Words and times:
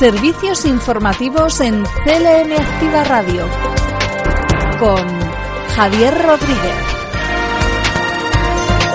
Servicios 0.00 0.64
informativos 0.64 1.60
en 1.60 1.84
CLM 1.84 2.52
Activa 2.58 3.04
Radio 3.04 3.46
con 4.78 5.06
Javier 5.76 6.14
Rodríguez. 6.22 6.72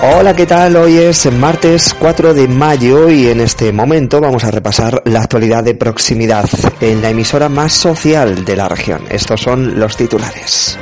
Hola, 0.02 0.34
¿qué 0.34 0.46
tal? 0.46 0.74
Hoy 0.74 0.98
es 0.98 1.32
martes 1.32 1.94
4 1.96 2.34
de 2.34 2.48
mayo 2.48 3.08
y 3.08 3.28
en 3.28 3.38
este 3.38 3.72
momento 3.72 4.20
vamos 4.20 4.42
a 4.42 4.50
repasar 4.50 5.00
la 5.04 5.20
actualidad 5.22 5.62
de 5.62 5.76
proximidad 5.76 6.50
en 6.80 7.00
la 7.00 7.10
emisora 7.10 7.48
más 7.48 7.72
social 7.72 8.44
de 8.44 8.56
la 8.56 8.68
región. 8.68 9.02
Estos 9.08 9.40
son 9.40 9.78
los 9.78 9.96
titulares. 9.96 10.76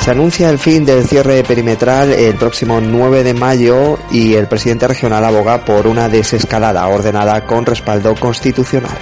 Se 0.00 0.10
anuncia 0.12 0.48
el 0.48 0.58
fin 0.58 0.84
del 0.84 1.06
cierre 1.06 1.42
perimetral 1.42 2.12
el 2.12 2.34
próximo 2.36 2.80
9 2.80 3.24
de 3.24 3.34
mayo 3.34 3.98
y 4.10 4.34
el 4.34 4.46
presidente 4.46 4.88
regional 4.88 5.24
aboga 5.24 5.64
por 5.64 5.86
una 5.86 6.08
desescalada 6.08 6.86
ordenada 6.88 7.46
con 7.46 7.66
respaldo 7.66 8.14
constitucional. 8.14 8.96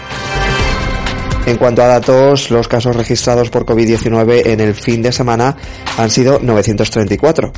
En 1.46 1.59
cuanto 1.59 1.82
a 1.82 1.87
datos, 1.87 2.51
los 2.51 2.66
casos 2.66 2.96
registrados 2.96 3.51
por 3.51 3.64
COVID-19 3.64 4.46
en 4.46 4.59
el 4.59 4.74
fin 4.74 5.01
de 5.01 5.12
semana 5.12 5.56
han 5.96 6.10
sido 6.10 6.40
934. 6.42 7.52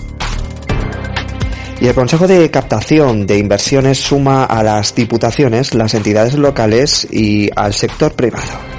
Y 1.80 1.86
el 1.86 1.94
Consejo 1.94 2.26
de 2.26 2.50
Captación 2.50 3.26
de 3.26 3.38
Inversiones 3.38 3.98
suma 3.98 4.44
a 4.44 4.62
las 4.62 4.94
diputaciones, 4.94 5.74
las 5.74 5.94
entidades 5.94 6.34
locales 6.34 7.06
y 7.10 7.48
al 7.54 7.72
sector 7.72 8.14
privado. 8.14 8.77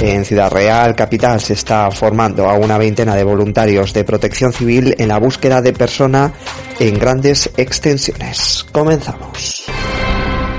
En 0.00 0.24
Ciudad 0.24 0.50
Real, 0.50 0.94
capital, 0.94 1.40
se 1.40 1.54
está 1.54 1.90
formando 1.90 2.48
a 2.48 2.54
una 2.54 2.78
veintena 2.78 3.14
de 3.14 3.24
voluntarios 3.24 3.92
de 3.92 4.04
protección 4.04 4.52
civil 4.52 4.94
en 4.98 5.08
la 5.08 5.18
búsqueda 5.18 5.62
de 5.62 5.72
persona 5.72 6.32
en 6.78 6.98
grandes 6.98 7.50
extensiones. 7.56 8.64
Comenzamos. 8.72 9.64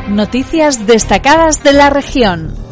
Noticias 0.09 0.87
destacadas 0.87 1.63
de 1.63 1.73
la 1.73 1.89
región. 1.89 2.66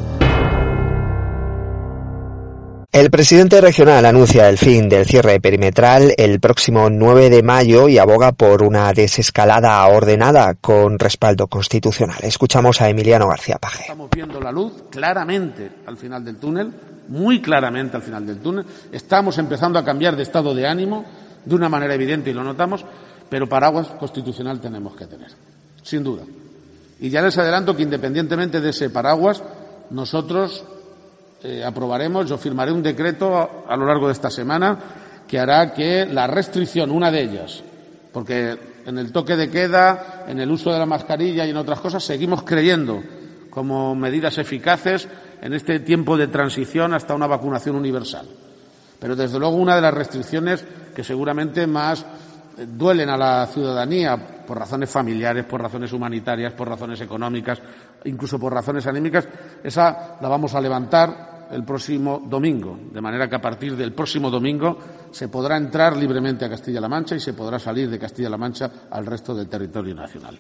El 2.95 3.11
presidente 3.11 3.59
regional 3.59 4.05
anuncia 4.05 4.47
el 4.47 4.57
fin 4.57 4.88
del 4.88 5.05
cierre 5.05 5.41
perimetral 5.41 6.13
el 6.15 6.39
próximo 6.39 6.89
9 6.89 7.29
de 7.29 7.43
mayo 7.43 7.89
y 7.89 7.97
aboga 7.97 8.31
por 8.31 8.63
una 8.63 8.93
desescalada 8.93 9.85
ordenada 9.87 10.53
con 10.53 10.97
respaldo 10.97 11.47
constitucional. 11.47 12.19
Escuchamos 12.21 12.79
a 12.79 12.87
Emiliano 12.87 13.27
García 13.27 13.57
Paje. 13.57 13.81
Estamos 13.81 14.09
viendo 14.09 14.39
la 14.39 14.49
luz 14.49 14.85
claramente 14.89 15.69
al 15.85 15.97
final 15.97 16.23
del 16.23 16.37
túnel, 16.37 16.71
muy 17.09 17.41
claramente 17.41 17.97
al 17.97 18.02
final 18.02 18.25
del 18.25 18.37
túnel. 18.37 18.65
Estamos 18.93 19.37
empezando 19.39 19.77
a 19.77 19.83
cambiar 19.83 20.15
de 20.15 20.23
estado 20.23 20.55
de 20.55 20.65
ánimo 20.65 21.03
de 21.43 21.53
una 21.53 21.67
manera 21.67 21.95
evidente 21.95 22.30
y 22.30 22.33
lo 22.33 22.45
notamos, 22.45 22.85
pero 23.30 23.49
paraguas 23.49 23.87
constitucional 23.99 24.61
tenemos 24.61 24.95
que 24.95 25.05
tener, 25.05 25.31
sin 25.83 26.02
duda. 26.02 26.23
Y 27.02 27.09
ya 27.09 27.21
les 27.21 27.37
adelanto 27.37 27.75
que 27.75 27.83
independientemente 27.83 28.61
de 28.61 28.69
ese 28.69 28.89
paraguas, 28.89 29.43
nosotros 29.89 30.63
eh, 31.45 31.63
aprobaremos, 31.63 32.27
yo 32.27 32.38
firmaré 32.38 32.71
un 32.71 32.81
decreto 32.81 33.35
a, 33.35 33.65
a, 33.67 33.77
lo 33.77 33.85
largo 33.85 34.07
de 34.07 34.13
esta 34.13 34.29
semana 34.29 34.79
que 35.27 35.39
hará 35.39 35.73
que 35.73 36.05
la 36.05 36.27
restricción, 36.27 36.91
una 36.91 37.11
de 37.11 37.21
ellas, 37.21 37.63
porque 38.11 38.57
en 38.85 38.97
el 38.97 39.11
toque 39.11 39.35
de 39.35 39.49
queda, 39.49 40.25
en 40.27 40.39
el 40.39 40.52
uso 40.52 40.71
de 40.71 40.79
la 40.79 40.85
mascarilla 40.85 41.45
y 41.45 41.52
en 41.52 41.57
otras 41.57 41.79
cosas, 41.79 42.03
seguimos 42.03 42.43
creyendo 42.43 43.02
como 43.49 43.95
medidas 43.95 44.37
eficaces 44.37 45.07
en 45.41 45.53
este 45.53 45.79
tiempo 45.79 46.17
de 46.17 46.27
transición 46.27 46.93
hasta 46.93 47.13
una 47.13 47.27
vacunación 47.27 47.75
universal. 47.75 48.27
Pero 48.99 49.15
desde 49.15 49.39
luego 49.39 49.55
una 49.55 49.75
de 49.75 49.81
las 49.81 49.93
restricciones 49.93 50.65
que 50.95 51.03
seguramente 51.03 51.67
más 51.67 52.05
duelen 52.57 53.09
a 53.09 53.17
la 53.17 53.47
ciudadanía 53.47 54.17
por 54.45 54.57
razones 54.57 54.89
familiares, 54.89 55.45
por 55.45 55.61
razones 55.61 55.91
humanitarias, 55.91 56.53
por 56.53 56.69
razones 56.69 57.02
económicas, 57.02 57.61
incluso 58.05 58.39
por 58.39 58.53
razones 58.53 58.87
anímicas, 58.87 59.27
esa 59.63 60.17
la 60.21 60.27
vamos 60.27 60.53
a 60.55 60.61
levantar 60.61 61.34
el 61.51 61.63
próximo 61.63 62.21
domingo, 62.25 62.77
de 62.92 63.02
manera 63.02 63.30
que 63.30 63.36
a 63.36 63.42
partir 63.42 63.75
del 63.75 63.93
próximo 63.93 64.30
domingo 64.30 64.77
se 65.11 65.27
podrá 65.27 65.58
entrar 65.58 65.95
libremente 65.95 66.45
a 66.45 66.49
Castilla-La 66.49 66.89
Mancha 66.89 67.15
y 67.15 67.20
se 67.20 67.33
podrá 67.33 67.59
salir 67.59 67.89
de 67.89 67.99
Castilla-La 67.99 68.37
Mancha 68.37 68.71
al 68.89 69.05
resto 69.05 69.33
del 69.33 69.47
territorio 69.47 69.95
nacional. 69.95 70.39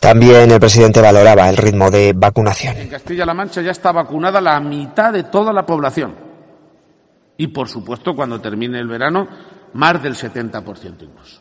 También 0.00 0.50
el 0.50 0.60
presidente 0.60 1.00
valoraba 1.00 1.48
el 1.48 1.56
ritmo 1.56 1.90
de 1.90 2.12
vacunación. 2.14 2.76
En 2.76 2.88
Castilla-La 2.88 3.34
Mancha 3.34 3.62
ya 3.62 3.72
está 3.72 3.92
vacunada 3.92 4.40
la 4.40 4.58
mitad 4.60 5.12
de 5.12 5.24
toda 5.24 5.52
la 5.52 5.66
población. 5.66 6.14
Y, 7.36 7.48
por 7.48 7.68
supuesto, 7.68 8.14
cuando 8.14 8.40
termine 8.40 8.78
el 8.78 8.88
verano, 8.88 9.28
más 9.74 10.02
del 10.02 10.14
70% 10.14 11.02
incluso. 11.02 11.40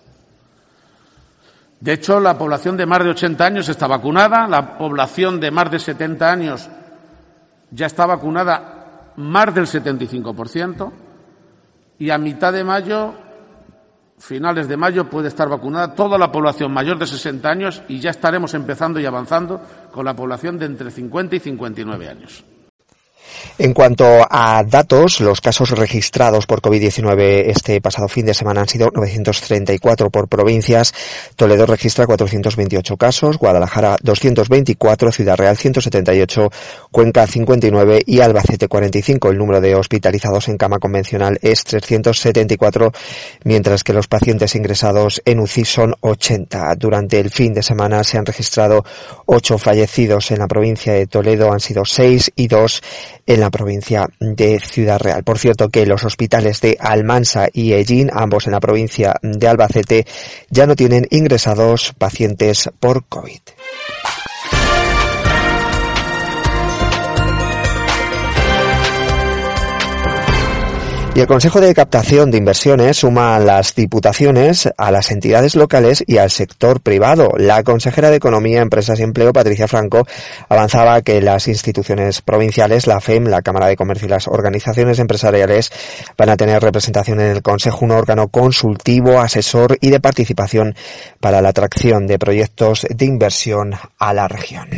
De 1.79 1.93
hecho, 1.93 2.19
la 2.19 2.37
población 2.37 2.75
de 2.75 2.85
más 2.85 3.03
de 3.03 3.11
80 3.11 3.45
años 3.45 3.69
está 3.69 3.87
vacunada, 3.87 4.47
la 4.47 4.77
población 4.77 5.39
de 5.39 5.51
más 5.51 5.69
de 5.69 5.79
70 5.79 6.31
años 6.31 6.69
ya 7.71 7.85
está 7.85 8.05
vacunada 8.05 8.76
más 9.17 9.53
del 9.53 9.65
75%, 9.65 10.91
y 11.99 12.09
a 12.09 12.17
mitad 12.17 12.53
de 12.53 12.63
mayo, 12.63 13.13
finales 14.19 14.67
de 14.67 14.77
mayo, 14.77 15.09
puede 15.09 15.27
estar 15.27 15.49
vacunada 15.49 15.95
toda 15.95 16.17
la 16.17 16.31
población 16.31 16.71
mayor 16.71 16.97
de 16.99 17.07
60 17.07 17.49
años 17.49 17.83
y 17.87 17.99
ya 17.99 18.11
estaremos 18.11 18.53
empezando 18.53 18.99
y 18.99 19.05
avanzando 19.05 19.61
con 19.91 20.05
la 20.05 20.15
población 20.15 20.59
de 20.59 20.65
entre 20.65 20.91
50 20.91 21.35
y 21.35 21.39
59 21.39 22.09
años. 22.09 22.43
En 23.57 23.73
cuanto 23.73 24.05
a 24.29 24.63
datos, 24.63 25.19
los 25.19 25.41
casos 25.41 25.71
registrados 25.71 26.45
por 26.45 26.61
COVID-19 26.61 27.45
este 27.47 27.81
pasado 27.81 28.07
fin 28.07 28.25
de 28.25 28.33
semana 28.33 28.61
han 28.61 28.67
sido 28.67 28.91
934 28.93 30.09
por 30.09 30.27
provincias. 30.27 30.93
Toledo 31.35 31.65
registra 31.65 32.05
428 32.05 32.97
casos, 32.97 33.37
Guadalajara 33.37 33.97
224, 34.01 35.11
Ciudad 35.11 35.37
Real 35.37 35.57
178, 35.57 36.51
Cuenca 36.91 37.25
59 37.25 38.03
y 38.05 38.19
Albacete 38.19 38.67
45. 38.67 39.29
El 39.29 39.37
número 39.37 39.61
de 39.61 39.75
hospitalizados 39.75 40.47
en 40.49 40.57
cama 40.57 40.79
convencional 40.79 41.39
es 41.41 41.63
374, 41.63 42.91
mientras 43.43 43.83
que 43.83 43.93
los 43.93 44.07
pacientes 44.07 44.55
ingresados 44.55 45.21
en 45.25 45.39
UCI 45.39 45.65
son 45.65 45.95
80. 46.01 46.75
Durante 46.77 47.19
el 47.19 47.31
fin 47.31 47.53
de 47.53 47.63
semana 47.63 48.03
se 48.03 48.17
han 48.17 48.25
registrado 48.25 48.85
8 49.25 49.57
fallecidos 49.57 50.31
en 50.31 50.39
la 50.39 50.47
provincia 50.47 50.93
de 50.93 51.07
Toledo, 51.07 51.51
han 51.51 51.59
sido 51.59 51.85
6 51.85 52.31
y 52.35 52.47
2 52.47 52.81
en 53.25 53.39
la 53.39 53.49
provincia 53.49 54.07
de 54.19 54.59
Ciudad 54.59 54.99
Real. 54.99 55.23
Por 55.23 55.39
cierto 55.39 55.69
que 55.69 55.85
los 55.85 56.03
hospitales 56.03 56.61
de 56.61 56.77
Almansa 56.79 57.47
y 57.51 57.73
Ellín, 57.73 58.09
ambos 58.13 58.47
en 58.47 58.53
la 58.53 58.59
provincia 58.59 59.15
de 59.21 59.47
Albacete, 59.47 60.05
ya 60.49 60.67
no 60.67 60.75
tienen 60.75 61.07
ingresados 61.09 61.93
pacientes 61.97 62.69
por 62.79 63.05
COVID. 63.05 63.39
Y 71.17 71.19
el 71.19 71.25
Consejo 71.25 71.59
de 71.59 71.73
Captación 71.73 72.29
de 72.29 72.37
Inversiones 72.37 72.97
suma 72.97 73.35
a 73.35 73.39
las 73.39 73.73
diputaciones, 73.73 74.69
a 74.77 74.91
las 74.91 75.09
entidades 75.09 75.55
locales 75.55 76.03
y 76.05 76.19
al 76.19 76.29
sector 76.29 76.79
privado. 76.79 77.31
La 77.39 77.63
consejera 77.63 78.11
de 78.11 78.17
Economía, 78.17 78.61
Empresas 78.61 78.99
y 78.99 79.01
Empleo, 79.01 79.33
Patricia 79.33 79.67
Franco, 79.67 80.05
avanzaba 80.47 81.01
que 81.01 81.19
las 81.19 81.47
instituciones 81.47 82.21
provinciales, 82.21 82.85
la 82.85 83.01
FEM, 83.01 83.29
la 83.29 83.41
Cámara 83.41 83.65
de 83.65 83.75
Comercio 83.75 84.05
y 84.05 84.11
las 84.11 84.27
organizaciones 84.27 84.99
empresariales 84.99 85.71
van 86.15 86.29
a 86.29 86.37
tener 86.37 86.61
representación 86.61 87.19
en 87.19 87.31
el 87.31 87.41
Consejo, 87.41 87.83
un 87.83 87.93
órgano 87.93 88.27
consultivo, 88.27 89.19
asesor 89.19 89.75
y 89.81 89.89
de 89.89 89.99
participación 89.99 90.75
para 91.19 91.41
la 91.41 91.49
atracción 91.49 92.05
de 92.05 92.19
proyectos 92.19 92.85
de 92.87 93.05
inversión 93.05 93.73
a 93.97 94.13
la 94.13 94.27
región. 94.27 94.69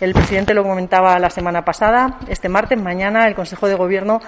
El 0.00 0.12
presidente 0.12 0.52
lo 0.52 0.64
comentaba 0.64 1.18
la 1.18 1.30
semana 1.30 1.64
pasada. 1.64 2.18
Este 2.28 2.50
martes, 2.50 2.78
mañana, 2.78 3.26
el 3.26 3.34
Consejo 3.34 3.66
de 3.68 3.74
Gobierno 3.74 4.20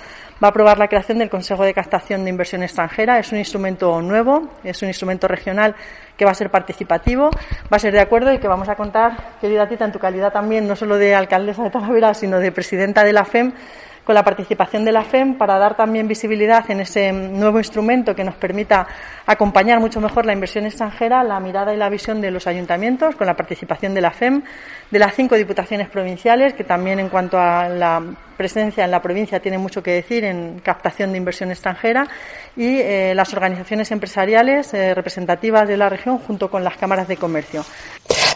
va 0.42 0.48
a 0.48 0.50
aprobar 0.50 0.78
la 0.78 0.88
creación 0.88 1.18
del 1.18 1.28
Consejo 1.28 1.64
de 1.64 1.74
Captación 1.74 2.24
de 2.24 2.30
Inversión 2.30 2.62
Extranjera. 2.62 3.18
Es 3.18 3.30
un 3.32 3.38
instrumento 3.38 4.00
nuevo, 4.00 4.48
es 4.64 4.80
un 4.82 4.88
instrumento 4.88 5.28
regional 5.28 5.74
que 6.16 6.24
va 6.24 6.30
a 6.30 6.34
ser 6.34 6.50
participativo, 6.50 7.30
va 7.72 7.76
a 7.76 7.78
ser 7.78 7.92
de 7.92 8.00
acuerdo 8.00 8.32
y 8.32 8.38
que 8.38 8.48
vamos 8.48 8.68
a 8.68 8.74
contar, 8.74 9.38
querida 9.40 9.68
Tita, 9.68 9.84
en 9.84 9.92
tu 9.92 9.98
calidad 9.98 10.32
también, 10.32 10.66
no 10.66 10.76
solo 10.76 10.96
de 10.96 11.14
alcaldesa 11.14 11.62
de 11.62 11.70
Talavera, 11.70 12.14
sino 12.14 12.38
de 12.38 12.52
presidenta 12.52 13.04
de 13.04 13.12
la 13.12 13.24
FEM, 13.24 13.52
con 14.04 14.14
la 14.14 14.24
participación 14.24 14.84
de 14.84 14.92
la 14.92 15.04
FEM 15.04 15.36
para 15.36 15.58
dar 15.58 15.76
también 15.76 16.08
visibilidad 16.08 16.68
en 16.70 16.80
ese 16.80 17.12
nuevo 17.12 17.58
instrumento 17.58 18.14
que 18.14 18.24
nos 18.24 18.34
permita 18.34 18.86
acompañar 19.26 19.78
mucho 19.78 20.00
mejor 20.00 20.26
la 20.26 20.32
inversión 20.32 20.64
extranjera, 20.64 21.22
la 21.22 21.38
mirada 21.38 21.74
y 21.74 21.76
la 21.76 21.88
visión 21.90 22.20
de 22.20 22.30
los 22.30 22.46
ayuntamientos, 22.46 23.14
con 23.14 23.26
la 23.26 23.36
participación 23.36 23.94
de 23.94 24.00
la 24.00 24.10
FEM, 24.10 24.42
de 24.90 24.98
las 24.98 25.14
cinco 25.14 25.36
diputaciones 25.36 25.88
provinciales, 25.88 26.54
que 26.54 26.64
también 26.64 26.98
en 26.98 27.08
cuanto 27.08 27.38
a 27.38 27.68
la 27.68 28.02
presencia 28.40 28.86
en 28.86 28.90
la 28.90 29.02
provincia 29.02 29.38
tiene 29.38 29.58
mucho 29.58 29.82
que 29.82 29.90
decir 29.90 30.24
en 30.24 30.60
captación 30.60 31.12
de 31.12 31.18
inversión 31.18 31.50
extranjera 31.50 32.08
y 32.56 32.78
eh, 32.78 33.12
las 33.14 33.34
organizaciones 33.34 33.90
empresariales 33.90 34.72
eh, 34.72 34.94
representativas 34.94 35.68
de 35.68 35.76
la 35.76 35.90
región 35.90 36.16
junto 36.16 36.50
con 36.50 36.64
las 36.64 36.78
cámaras 36.78 37.06
de 37.06 37.18
comercio. 37.18 37.62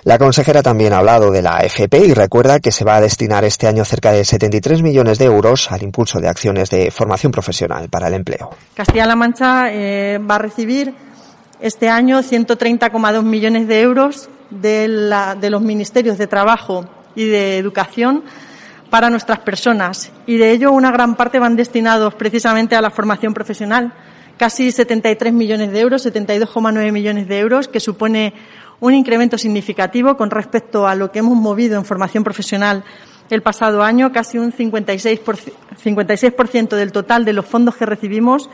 La 0.03 0.19
consejera 0.19 0.63
también 0.63 0.93
ha 0.93 0.99
hablado 0.99 1.31
de 1.31 1.41
la 1.41 1.57
AFP 1.57 2.05
y 2.05 2.13
recuerda 2.13 2.61
que 2.61 2.71
se 2.71 2.85
va 2.85 2.97
a 2.97 3.01
destinar 3.01 3.45
este 3.45 3.67
año 3.67 3.83
cerca 3.87 4.13
de 4.13 4.27
73 4.27 4.83
millones 4.83 5.17
de 5.17 5.25
euros 5.25 5.73
al 5.73 5.83
impulso 5.83 6.21
de 6.21 6.29
acciones 6.29 6.69
de 6.69 6.91
formación 6.91 7.33
profesional 7.33 7.89
para 7.89 8.09
el 8.09 8.13
empleo. 8.13 8.51
Castilla-La 8.75 9.17
Mancha 9.17 9.73
eh, 9.73 10.19
va 10.19 10.35
a 10.35 10.39
recibir 10.39 10.95
este 11.61 11.89
año 11.89 12.21
130,2 12.21 13.23
millones 13.23 13.67
de 13.69 13.81
euros 13.81 14.29
de, 14.51 14.87
la, 14.87 15.35
de 15.35 15.49
los 15.49 15.63
ministerios 15.63 16.19
de 16.19 16.27
Trabajo 16.27 16.85
y 17.15 17.25
de 17.25 17.57
educación 17.57 18.25
para 18.95 19.11
nuestras 19.11 19.41
personas 19.41 20.13
y 20.25 20.37
de 20.37 20.53
ello 20.53 20.71
una 20.71 20.93
gran 20.93 21.17
parte 21.17 21.41
van 21.41 21.57
destinados 21.57 22.15
precisamente 22.15 22.77
a 22.77 22.81
la 22.81 22.91
formación 22.91 23.35
profesional. 23.35 23.93
Casi 24.37 24.71
73 24.71 25.33
millones 25.33 25.73
de 25.73 25.81
euros, 25.81 26.07
72,9 26.07 26.93
millones 26.93 27.27
de 27.27 27.41
euros, 27.41 27.67
que 27.67 27.81
supone 27.81 28.35
un 28.79 28.95
incremento 28.95 29.37
significativo 29.37 30.17
con 30.17 30.31
respecto 30.31 30.87
a 30.87 30.95
lo 30.95 31.11
que 31.11 31.19
hemos 31.19 31.37
movido 31.37 31.77
en 31.77 31.85
formación 31.85 32.23
profesional 32.23 32.85
el 33.31 33.43
pasado 33.43 33.83
año, 33.83 34.13
casi 34.13 34.39
un 34.39 34.53
56%, 34.53 35.53
56 35.77 36.33
del 36.71 36.93
total 36.93 37.25
de 37.25 37.33
los 37.33 37.47
fondos 37.47 37.75
que 37.75 37.87
recibimos, 37.87 38.49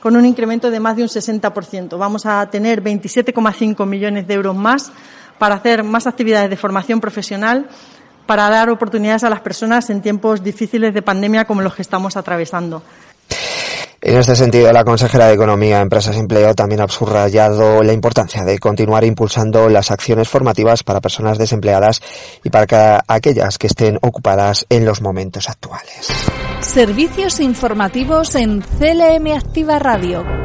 con 0.00 0.16
un 0.16 0.24
incremento 0.24 0.70
de 0.70 0.80
más 0.80 0.96
de 0.96 1.02
un 1.02 1.10
60%. 1.10 1.98
Vamos 1.98 2.24
a 2.24 2.48
tener 2.48 2.82
27,5 2.82 3.84
millones 3.84 4.26
de 4.26 4.32
euros 4.32 4.56
más 4.56 4.90
para 5.38 5.56
hacer 5.56 5.84
más 5.84 6.06
actividades 6.06 6.48
de 6.48 6.56
formación 6.56 6.98
profesional 6.98 7.68
para 8.26 8.48
dar 8.48 8.70
oportunidades 8.70 9.24
a 9.24 9.30
las 9.30 9.40
personas 9.40 9.90
en 9.90 10.02
tiempos 10.02 10.42
difíciles 10.42 10.94
de 10.94 11.02
pandemia 11.02 11.44
como 11.44 11.62
los 11.62 11.74
que 11.74 11.82
estamos 11.82 12.16
atravesando. 12.16 12.82
En 14.04 14.18
este 14.18 14.34
sentido, 14.34 14.72
la 14.72 14.84
consejera 14.84 15.28
de 15.28 15.34
Economía, 15.34 15.80
Empresas 15.80 16.16
y 16.16 16.18
Empleo 16.18 16.56
también 16.56 16.80
ha 16.80 16.88
subrayado 16.88 17.84
la 17.84 17.92
importancia 17.92 18.42
de 18.42 18.58
continuar 18.58 19.04
impulsando 19.04 19.68
las 19.68 19.92
acciones 19.92 20.28
formativas 20.28 20.82
para 20.82 21.00
personas 21.00 21.38
desempleadas 21.38 22.02
y 22.42 22.50
para 22.50 23.04
aquellas 23.06 23.58
que 23.58 23.68
estén 23.68 24.00
ocupadas 24.02 24.66
en 24.68 24.84
los 24.84 25.02
momentos 25.02 25.48
actuales. 25.48 26.08
Servicios 26.58 27.38
informativos 27.38 28.34
en 28.34 28.60
CLM 28.60 29.36
Activa 29.36 29.78
Radio. 29.78 30.41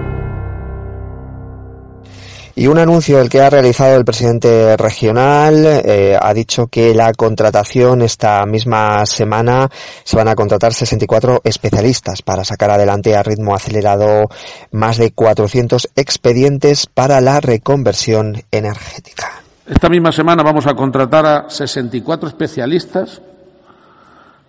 Y 2.60 2.66
un 2.66 2.80
anuncio 2.80 3.22
el 3.22 3.30
que 3.30 3.40
ha 3.40 3.52
realizado 3.52 3.96
el 3.96 4.04
presidente 4.04 4.76
regional 4.78 5.64
eh, 5.64 6.18
ha 6.20 6.34
dicho 6.34 6.66
que 6.66 6.96
la 6.96 7.14
contratación 7.14 8.02
esta 8.02 8.44
misma 8.48 9.06
semana 9.06 9.70
se 10.04 10.18
van 10.18 10.28
a 10.28 10.34
contratar 10.34 10.74
64 10.74 11.42
especialistas 11.44 12.24
para 12.24 12.44
sacar 12.44 12.72
adelante 12.72 13.16
a 13.16 13.22
ritmo 13.22 13.54
acelerado 13.54 14.28
más 14.72 14.98
de 14.98 15.12
400 15.12 15.90
expedientes 15.96 16.88
para 16.88 17.22
la 17.22 17.40
reconversión 17.42 18.42
energética. 18.50 19.28
Esta 19.68 19.88
misma 19.88 20.12
semana 20.12 20.42
vamos 20.42 20.66
a 20.66 20.74
contratar 20.74 21.28
a 21.28 21.50
64 21.52 22.28
especialistas, 22.28 23.22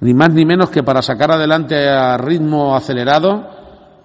ni 0.01 0.15
más 0.15 0.33
ni 0.33 0.47
menos 0.47 0.71
que 0.71 0.83
para 0.83 1.03
sacar 1.03 1.33
adelante 1.33 1.87
a 1.87 2.17
ritmo 2.17 2.75
acelerado 2.75 3.51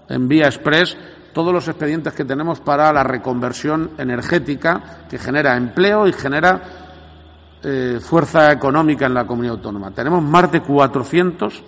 en 0.10 0.28
vía 0.28 0.48
express 0.48 0.98
todos 1.34 1.54
los 1.54 1.68
expedientes 1.68 2.14
que 2.14 2.26
tenemos 2.26 2.60
para 2.60 2.94
la 2.94 3.04
reconversión 3.04 3.92
energética 3.98 5.06
que 5.10 5.18
genera 5.18 5.58
empleo 5.58 6.08
y 6.08 6.14
genera 6.14 6.62
eh, 7.64 8.00
fuerza 8.02 8.52
económica 8.52 9.06
en 9.06 9.14
la 9.14 9.26
comunidad 9.26 9.56
autónoma. 9.56 9.92
Tenemos 9.92 10.22
más 10.22 10.52
de 10.52 10.62
400 10.62 11.64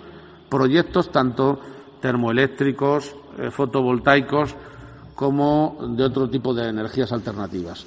proyectos, 0.48 1.10
tanto 1.10 1.60
termoeléctricos, 2.00 3.16
eh, 3.38 3.50
fotovoltaicos, 3.50 4.54
como 5.14 5.78
de 5.96 6.04
otro 6.04 6.28
tipo 6.28 6.52
de 6.54 6.68
energías 6.68 7.10
alternativas. 7.10 7.86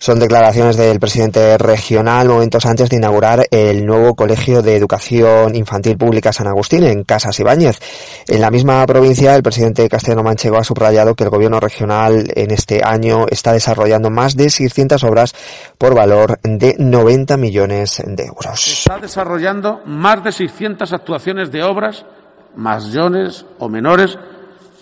Son 0.00 0.20
declaraciones 0.20 0.76
del 0.76 1.00
presidente 1.00 1.58
regional 1.58 2.28
momentos 2.28 2.64
antes 2.66 2.88
de 2.88 2.96
inaugurar 2.96 3.46
el 3.50 3.84
nuevo 3.84 4.14
Colegio 4.14 4.62
de 4.62 4.76
Educación 4.76 5.56
Infantil 5.56 5.96
Pública 5.96 6.32
San 6.32 6.46
Agustín 6.46 6.84
en 6.84 7.02
Casas 7.02 7.40
Ibáñez. 7.40 7.80
En 8.28 8.40
la 8.40 8.50
misma 8.50 8.86
provincia, 8.86 9.34
el 9.34 9.42
presidente 9.42 9.88
castellano 9.88 10.22
manchego 10.22 10.56
ha 10.56 10.62
subrayado 10.62 11.16
que 11.16 11.24
el 11.24 11.30
gobierno 11.30 11.58
regional 11.58 12.30
en 12.36 12.52
este 12.52 12.80
año 12.84 13.26
está 13.28 13.52
desarrollando 13.52 14.08
más 14.08 14.36
de 14.36 14.50
600 14.50 15.02
obras 15.02 15.34
por 15.76 15.96
valor 15.96 16.38
de 16.44 16.76
90 16.78 17.36
millones 17.36 18.00
de 18.06 18.24
euros. 18.24 18.68
Está 18.68 18.98
desarrollando 18.98 19.80
más 19.84 20.22
de 20.22 20.30
600 20.30 20.92
actuaciones 20.92 21.50
de 21.50 21.64
obras, 21.64 22.06
mayores 22.54 23.46
o 23.58 23.68
menores, 23.68 24.16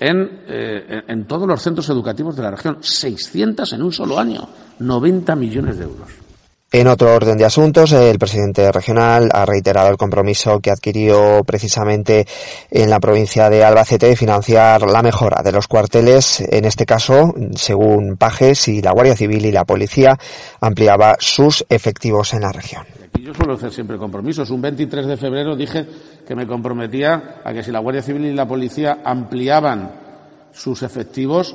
eh, 0.01 1.03
en, 1.09 1.25
todos 1.25 1.49
los 1.49 1.63
centros 1.63 1.89
educativos 1.89 2.37
de 2.37 2.43
la 2.43 2.51
región. 2.51 2.79
600 2.81 3.73
en 3.73 3.83
un 3.83 3.93
solo 3.93 4.19
año. 4.19 4.49
90 4.79 5.37
millones 5.37 5.79
de 5.79 5.85
euros. 5.85 6.26
En 6.73 6.89
otro 6.89 7.15
orden 7.15 7.39
de 7.39 7.45
asuntos, 7.45 7.93
el 7.93 8.19
presidente 8.19 8.73
regional 8.73 9.31
ha 9.33 9.47
reiterado 9.47 9.89
el 9.89 9.97
compromiso 9.97 10.59
que 10.59 10.73
adquirió 10.73 11.45
precisamente 11.47 12.27
en 12.73 12.91
la 12.91 12.99
provincia 12.99 13.49
de 13.49 13.65
Albacete 13.65 14.09
de 14.09 14.17
financiar 14.17 14.83
la 14.83 15.01
mejora 15.01 15.43
de 15.45 15.53
los 15.53 15.69
cuarteles. 15.69 16.41
En 16.41 16.65
este 16.65 16.85
caso, 16.85 17.33
según 17.55 18.17
Pajes 18.17 18.67
y 18.67 18.83
la 18.83 18.91
Guardia 18.91 19.15
Civil 19.15 19.47
y 19.47 19.53
la 19.53 19.65
Policía 19.65 20.19
ampliaba 20.61 21.17
sus 21.21 21.65
efectivos 21.69 22.35
en 22.35 22.41
la 22.41 22.51
región. 22.51 22.85
Yo 23.21 23.33
suelo 23.33 23.55
hacer 23.55 23.73
siempre 23.73 23.97
compromisos. 23.97 24.51
Un 24.51 24.61
23 24.61 25.07
de 25.07 25.17
febrero 25.17 25.55
dije 25.55 25.87
que 26.27 26.35
me 26.35 26.49
comprometía 26.49 27.41
a 27.45 27.53
que 27.53 27.63
si 27.63 27.71
la 27.71 27.79
Guardia 27.79 28.03
Civil 28.03 28.25
y 28.27 28.35
la 28.35 28.47
Policía 28.47 28.99
ampliaban 29.05 29.93
sus 30.53 30.83
efectivos, 30.83 31.55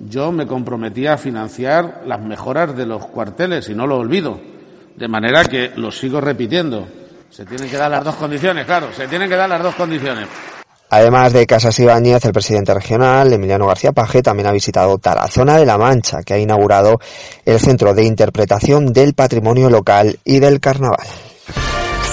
yo 0.00 0.32
me 0.32 0.46
comprometía 0.46 1.14
a 1.14 1.18
financiar 1.18 2.02
las 2.06 2.20
mejoras 2.20 2.76
de 2.76 2.86
los 2.86 3.06
cuarteles 3.06 3.68
y 3.68 3.74
no 3.74 3.86
lo 3.86 3.98
olvido. 3.98 4.40
De 4.96 5.08
manera 5.08 5.44
que 5.44 5.72
lo 5.76 5.90
sigo 5.90 6.20
repitiendo. 6.20 6.86
Se 7.30 7.44
tienen 7.44 7.68
que 7.68 7.76
dar 7.76 7.90
las 7.90 8.04
dos 8.04 8.14
condiciones, 8.14 8.64
claro, 8.64 8.92
se 8.92 9.08
tienen 9.08 9.28
que 9.28 9.34
dar 9.36 9.48
las 9.48 9.62
dos 9.62 9.74
condiciones. 9.74 10.28
Además 10.90 11.32
de 11.32 11.46
Casas 11.46 11.76
Ibáñez, 11.80 12.24
el 12.24 12.32
presidente 12.32 12.72
regional, 12.72 13.32
Emiliano 13.32 13.66
García 13.66 13.90
Paje, 13.90 14.22
también 14.22 14.46
ha 14.46 14.52
visitado 14.52 14.98
Tarazona 14.98 15.56
de 15.56 15.66
la 15.66 15.76
Mancha, 15.76 16.22
que 16.22 16.34
ha 16.34 16.38
inaugurado 16.38 17.00
el 17.44 17.58
Centro 17.58 17.94
de 17.94 18.04
Interpretación 18.04 18.92
del 18.92 19.14
Patrimonio 19.14 19.68
Local 19.70 20.20
y 20.24 20.38
del 20.38 20.60
Carnaval. 20.60 21.06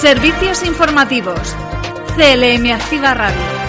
Servicios 0.00 0.64
informativos. 0.64 1.38
CLM 2.16 2.72
Activa 2.72 3.14
Radio. 3.14 3.61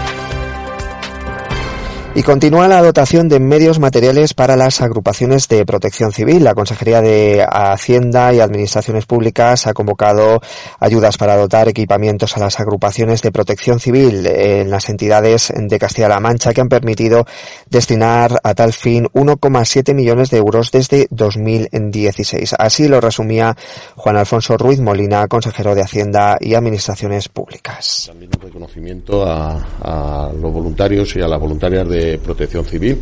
Y 2.15 2.21
continúa 2.21 2.68
la 2.68 2.83
dotación 2.83 3.27
de 3.27 3.39
medios 3.39 3.80
materiales 3.80 4.36
para 4.36 4.56
las 4.56 4.81
agrupaciones 4.81 5.48
de 5.48 5.65
protección 5.65 6.12
civil. 6.12 6.44
La 6.44 6.54
Consejería 6.54 7.01
de 7.01 7.44
Hacienda 7.44 8.31
y 8.31 8.39
Administraciones 8.39 9.07
Públicas 9.07 9.65
ha 9.65 9.74
convocado 9.74 10.39
ayudas 10.80 11.18
para 11.18 11.36
dotar 11.36 11.69
equipamientos 11.69 12.38
a 12.38 12.39
las 12.39 12.60
agrupaciones 12.60 13.24
de 13.24 13.31
protección 13.31 13.80
civil 13.80 14.27
en 14.27 14.69
las 14.69 14.89
entidades 14.89 15.51
de 15.56 15.80
Castilla-La 15.80 16.19
Mancha 16.19 16.54
que 16.54 16.62
han 16.62 16.69
permitido 16.69 17.25
destinar 17.71 18.39
a 18.44 18.54
tal 18.54 18.74
fin 18.74 19.06
1,7 19.06 19.95
millones 19.95 20.30
de 20.30 20.38
euros 20.38 20.69
desde 20.71 21.07
2016. 21.09 22.54
Así 22.59 22.88
lo 22.88 23.01
resumía 23.01 23.57
Juan 23.95 24.18
Alfonso 24.18 24.56
Ruiz 24.56 24.80
Molina, 24.80 25.27
consejero 25.27 25.73
de 25.73 25.81
Hacienda 25.81 26.37
y 26.40 26.54
Administraciones 26.54 27.28
Públicas. 27.28 28.04
También 28.06 28.30
un 28.35 28.42
reconocimiento 28.42 29.26
a, 29.26 30.31
los 30.40 30.54
voluntarios 30.54 31.16
y 31.16 31.21
a 31.21 31.28
las 31.28 31.40
voluntarias 31.40 31.90
de 31.90 32.03
protección 32.24 32.66
civil 32.66 33.00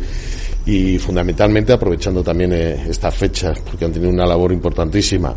y 0.66 0.98
fundamentalmente 0.98 1.72
aprovechando 1.72 2.22
también 2.22 2.52
eh, 2.52 2.86
estas 2.88 3.14
fechas 3.14 3.58
porque 3.60 3.84
han 3.84 3.92
tenido 3.92 4.10
una 4.10 4.26
labor 4.26 4.52
importantísima 4.52 5.34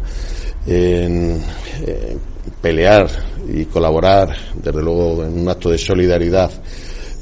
en 0.67 1.39
pelear 2.61 3.07
y 3.47 3.65
colaborar 3.65 4.35
desde 4.55 4.81
luego 4.81 5.23
en 5.23 5.39
un 5.39 5.49
acto 5.49 5.69
de 5.69 5.77
solidaridad 5.77 6.51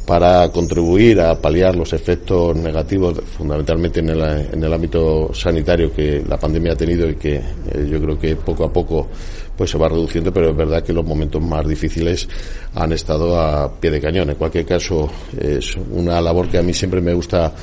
para 0.05 0.49
contribuir 0.49 1.21
a 1.21 1.39
paliar 1.39 1.75
los 1.75 1.93
efectos 1.93 2.55
negativos 2.57 3.21
fundamentalmente 3.37 4.01
en 4.01 4.09
el, 4.09 4.21
en 4.51 4.63
el 4.63 4.73
ámbito 4.73 5.33
sanitario 5.33 5.93
que 5.93 6.23
la 6.27 6.37
pandemia 6.37 6.73
ha 6.73 6.75
tenido 6.75 7.09
y 7.09 7.15
que 7.15 7.35
eh, 7.35 7.87
yo 7.89 8.01
creo 8.01 8.19
que 8.19 8.35
poco 8.35 8.65
a 8.65 8.73
poco 8.73 9.07
pues 9.57 9.69
se 9.69 9.77
va 9.77 9.89
reduciendo, 9.89 10.33
pero 10.33 10.49
es 10.49 10.55
verdad 10.55 10.83
que 10.83 10.93
los 10.93 11.05
momentos 11.05 11.41
más 11.41 11.67
difíciles 11.67 12.27
han 12.75 12.91
estado 12.91 13.39
a 13.39 13.71
pie 13.71 13.91
de 13.91 14.01
cañón. 14.01 14.29
En 14.29 14.35
cualquier 14.35 14.65
caso, 14.65 15.09
es 15.39 15.75
una 15.91 16.19
labor 16.21 16.49
que 16.49 16.57
a 16.57 16.63
mí 16.63 16.73
siempre 16.73 17.01
me 17.01 17.13
gusta 17.13 17.53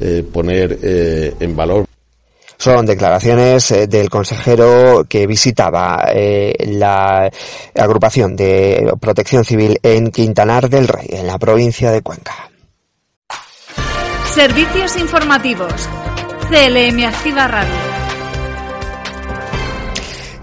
eh, 0.00 0.24
poner 0.30 0.78
eh, 0.82 1.34
en 1.38 1.56
valor. 1.56 1.84
Son 2.56 2.86
declaraciones 2.86 3.70
eh, 3.72 3.86
del 3.88 4.08
consejero 4.08 5.04
que 5.08 5.26
visitaba 5.26 6.04
la 6.14 7.30
agrupación 7.74 8.36
de 8.36 8.92
protección 9.00 9.44
civil 9.44 9.78
en 9.82 10.10
Quintanar 10.10 10.70
del 10.70 10.86
Rey, 10.86 11.08
en 11.10 11.26
la 11.26 11.38
provincia 11.38 11.90
de 11.90 12.02
Cuenca. 12.02 12.50
Servicios 14.32 14.96
informativos. 14.96 15.88
CLM 16.48 17.04
Activa 17.04 17.48
Radio. 17.48 17.91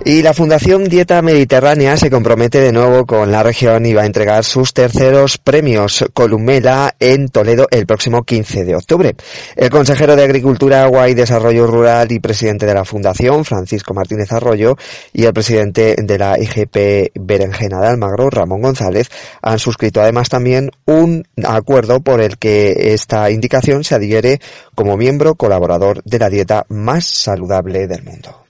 Y 0.10 0.24
la 0.24 0.34
Fundación 0.34 0.86
Dieta 0.86 1.22
Mediterránea 1.22 1.96
se 1.96 2.10
compromete 2.10 2.60
de 2.60 2.72
nuevo 2.72 3.06
con 3.06 3.32
la 3.32 3.44
región 3.44 3.86
y 3.86 3.94
va 3.94 4.02
a 4.02 4.06
entregar 4.08 4.44
sus 4.44 4.74
terceros 4.74 5.38
premios 5.38 6.04
Columela 6.16 6.96
en 7.00 7.28
Toledo 7.28 7.68
el 7.70 7.86
próximo 7.86 8.24
15 8.24 8.66
de 8.66 8.76
octubre. 8.76 9.16
El 9.56 9.70
consejero 9.70 10.16
de 10.16 10.24
Agricultura, 10.24 10.82
Agua 10.82 11.10
y 11.10 11.14
Desarrollo 11.14 11.68
Rural 11.68 12.12
y 12.12 12.20
presidente 12.20 12.66
de 12.66 12.74
la 12.74 12.86
Fundación, 12.86 13.46
Francisco 13.46 13.94
Martínez 13.94 14.32
Arroyo, 14.32 14.78
y 15.14 15.26
el 15.26 15.34
presidente 15.34 15.96
de 15.96 16.18
la 16.18 16.40
IGP 16.40 17.12
Berenjena 17.14 17.80
de 17.80 17.90
Almagro, 17.90 18.32
Ramón 18.32 18.64
González, 18.64 19.12
han 19.44 19.60
suscrito 19.60 20.02
además 20.02 20.28
también 20.28 20.72
un 20.86 21.28
acuerdo 21.46 22.00
por 22.00 22.20
el 22.20 22.40
que 22.40 22.94
esta 22.96 23.30
indicación 23.30 23.84
se 23.84 23.94
adhiere 23.94 24.40
como 24.74 24.98
miembro 24.98 25.36
colaborador 25.36 26.02
de 26.04 26.18
la 26.18 26.32
dieta 26.32 26.66
más 26.68 27.06
saludable 27.06 27.86
del 27.86 28.02
mundo. 28.02 28.50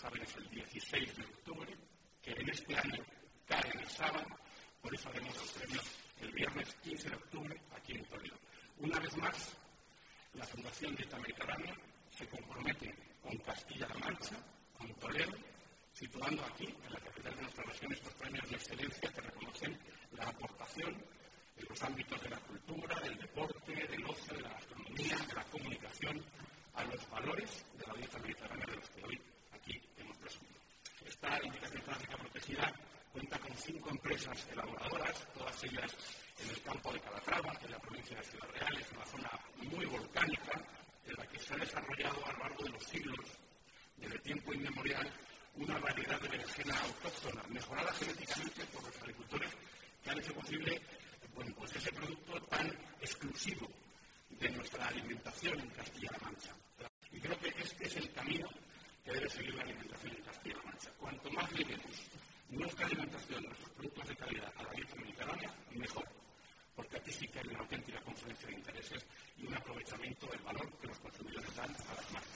saben, 0.00 0.22
es 0.22 0.36
el 0.36 0.48
16 0.50 1.16
de 1.16 1.24
octubre, 1.24 1.76
que 2.22 2.30
en 2.30 2.48
este 2.50 2.76
año 2.76 3.04
cae 3.46 3.70
en 3.72 3.80
el 3.80 3.87
sábado, 3.98 4.28
por 4.80 4.94
eso 4.94 5.08
haremos 5.08 5.34
los 5.36 5.50
premios 5.50 5.84
el 6.20 6.30
viernes 6.30 6.72
15 6.84 7.10
de 7.10 7.16
octubre 7.16 7.60
aquí 7.76 7.92
en 7.94 8.04
Toledo. 8.04 8.36
Una 8.78 9.00
vez 9.00 9.16
más, 9.16 9.56
la 10.34 10.44
Fundación 10.46 10.94
de 10.94 11.04
Mediterránea 11.16 11.74
se 12.16 12.28
compromete 12.28 12.94
con 13.20 13.36
Castilla-La 13.38 13.94
Mancha, 13.96 14.36
con 14.78 14.94
Toledo, 15.00 15.32
situando 15.92 16.44
aquí, 16.44 16.66
en 16.66 16.92
la 16.92 17.00
capital 17.00 17.34
de 17.34 17.42
nuestra 17.42 17.64
región, 17.64 17.92
estos 17.92 18.12
premios 18.14 18.48
de 18.48 18.54
excelencia 18.54 19.12
que 19.12 19.20
reconocen 19.20 19.78
la 20.12 20.28
aportación 20.28 20.94
en 21.56 21.66
los 21.68 21.82
ámbitos 21.82 22.22
de 22.22 22.30
la 22.30 22.38
cultura, 22.38 23.00
del 23.00 23.18
deporte, 23.18 23.74
del 23.74 24.04
ocio, 24.04 24.36
de 24.36 24.42
la 24.42 24.50
gastronomía, 24.50 25.16
de 25.26 25.34
la 25.34 25.44
comunicación, 25.44 26.24
a 26.74 26.84
los 26.84 27.10
valores 27.10 27.64
de 27.76 27.84
la 27.84 27.94
dieta 27.94 28.18
mediterránea 28.20 28.66
de 28.66 28.76
los 28.76 28.90
que 28.90 29.04
hoy 29.04 29.20
aquí 29.50 29.82
hemos 29.96 30.16
presumido. 30.18 30.60
Esta 31.04 31.42
indicación 31.42 31.82
clásica 31.82 32.16
protegida 32.16 32.72
cinco 33.68 33.90
empresas 33.90 34.48
elaboradoras, 34.50 35.26
todas 35.36 35.64
ellas 35.64 35.94
en 36.38 36.48
el 36.48 36.62
campo 36.62 36.90
de 36.90 37.00
Calatrava, 37.00 37.52
en 37.62 37.70
la 37.70 37.78
provincia 37.78 38.16
de 38.16 38.24
Ciudad 38.24 38.48
Real, 38.48 38.78
es 38.78 38.92
una 38.92 39.04
zona 39.04 39.30
muy 39.56 39.84
volcánica 39.84 40.52
en 41.04 41.14
la 41.14 41.26
que 41.26 41.38
se 41.38 41.52
ha 41.52 41.58
desarrollado 41.58 42.24
a 42.24 42.32
lo 42.32 42.38
largo 42.38 42.64
de 42.64 42.70
los 42.70 42.82
siglos, 42.82 43.26
desde 43.98 44.18
tiempo 44.20 44.54
inmemorial, 44.54 45.12
una 45.56 45.78
variedad 45.80 46.18
de 46.18 46.28
berenjena 46.28 46.80
autóctona, 46.80 47.42
mejorada 47.48 47.92
genéticamente 47.92 48.64
por 48.72 48.82
los 48.84 48.96
agricultores 49.02 49.50
que 50.02 50.10
han 50.10 50.18
hecho 50.18 50.32
posible 50.32 50.80
bueno, 51.34 51.54
pues 51.58 51.76
ese 51.76 51.92
producto 51.92 52.40
tan 52.44 52.66
exclusivo 53.02 53.68
de 54.30 54.48
nuestra 54.50 54.88
alimentación 54.88 55.60
en 55.60 55.68
Castilla-La 55.70 56.18
Mancha. 56.24 56.54
Y 57.12 57.20
creo 57.20 57.38
que 57.38 57.48
este 57.48 57.84
es 57.84 57.96
el 57.96 58.10
camino 58.12 58.48
que 59.04 59.12
debe 59.12 59.28
seguir 59.28 59.54
la 59.54 59.62
alimentación 59.62 60.16
en 60.16 60.22
Castilla-La 60.22 60.62
Mancha. 60.62 60.90
Cuanto 60.98 61.30
más 61.32 61.52
lleguemos 61.52 62.17
nuestra 62.50 62.86
alimentación, 62.86 63.42
nuestros 63.44 63.70
productos 63.70 64.08
de 64.08 64.16
calidad 64.16 64.52
a 64.58 64.62
la 64.62 64.70
dieta 64.72 64.94
mediterránea, 64.96 65.50
mejor. 65.74 66.04
Porque 66.76 66.96
aquí 66.96 67.12
sí 67.12 67.28
que 67.28 67.38
hay 67.38 67.48
una 67.48 67.60
auténtica 67.60 68.00
confluencia 68.04 68.48
de 68.48 68.54
intereses 68.54 69.06
y 69.36 69.46
un 69.46 69.54
aprovechamiento 69.54 70.26
del 70.26 70.40
valor 70.40 70.68
que 70.80 70.86
los 70.86 70.98
consumidores 70.98 71.56
dan 71.56 71.70
a 71.70 71.94
las 71.94 72.12
marcas. 72.12 72.28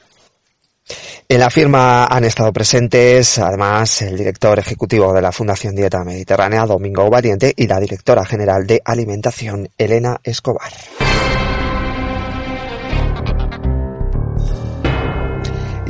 En 1.29 1.41
la 1.41 1.51
firma 1.51 2.07
han 2.07 2.25
estado 2.25 2.53
presentes, 2.53 3.39
además, 3.39 4.03
el 4.03 4.19
director 4.19 4.59
ejecutivo 4.59 5.13
de 5.13 5.23
la 5.23 5.33
Fundación 5.33 5.75
Dieta 5.75 6.05
Mediterránea, 6.05 6.67
Domingo 6.67 7.09
Valiente, 7.09 7.53
y 7.57 7.67
la 7.67 7.81
directora 7.81 8.25
general 8.25 8.67
de 8.67 8.83
Alimentación, 8.85 9.69
Elena 9.79 10.21
Escobar. 10.23 10.73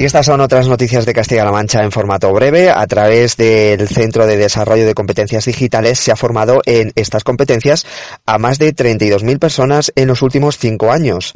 Y 0.03 0.05
estas 0.05 0.27
son 0.27 0.41
otras 0.41 0.67
noticias 0.67 1.07
de 1.07 1.15
Castilla-La 1.15 1.53
Mancha 1.53 1.85
en 1.85 1.93
formato 1.93 2.33
breve. 2.33 2.71
A 2.71 2.85
través 2.89 3.37
del 3.37 3.87
Centro 3.87 4.27
de 4.27 4.37
Desarrollo 4.37 4.85
de 4.85 4.95
Competencias 4.95 5.45
Digitales 5.45 6.01
se 6.01 6.11
ha 6.11 6.17
formado 6.17 6.61
en 6.67 6.91
estas 6.97 7.23
competencias 7.23 7.87
a 8.27 8.37
más 8.39 8.59
de 8.59 8.75
32.000 8.75 9.39
personas 9.39 9.93
en 9.95 10.09
los 10.09 10.23
últimos 10.23 10.59
cinco 10.59 10.91
años. 10.91 11.35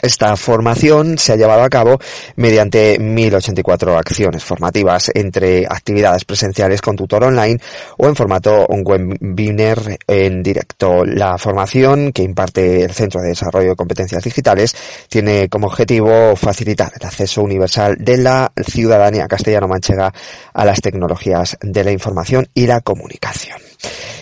Esta 0.00 0.36
formación 0.36 1.18
se 1.18 1.32
ha 1.32 1.36
llevado 1.36 1.62
a 1.62 1.70
cabo 1.70 1.98
mediante 2.36 2.98
1.084 2.98 3.96
acciones 3.96 4.44
formativas 4.44 5.10
entre 5.14 5.66
actividades 5.66 6.24
presenciales 6.24 6.80
con 6.80 6.96
tutor 6.96 7.24
online 7.24 7.60
o 7.98 8.06
en 8.06 8.16
formato 8.16 8.66
webinar 8.68 9.98
en 10.06 10.42
directo. 10.42 11.04
La 11.04 11.38
formación 11.38 12.12
que 12.12 12.22
imparte 12.22 12.84
el 12.84 12.92
Centro 12.92 13.20
de 13.20 13.28
Desarrollo 13.28 13.70
de 13.70 13.76
Competencias 13.76 14.22
Digitales 14.22 14.74
tiene 15.08 15.48
como 15.48 15.66
objetivo 15.66 16.36
facilitar 16.36 16.92
el 16.98 17.06
acceso 17.06 17.42
universal 17.42 17.96
de 17.98 18.18
la 18.18 18.52
ciudadanía 18.66 19.26
castellano-manchega 19.26 20.12
a 20.52 20.64
las 20.64 20.80
tecnologías 20.80 21.56
de 21.60 21.84
la 21.84 21.92
información 21.92 22.48
y 22.54 22.66
la 22.66 22.80
comunicación. 22.80 23.73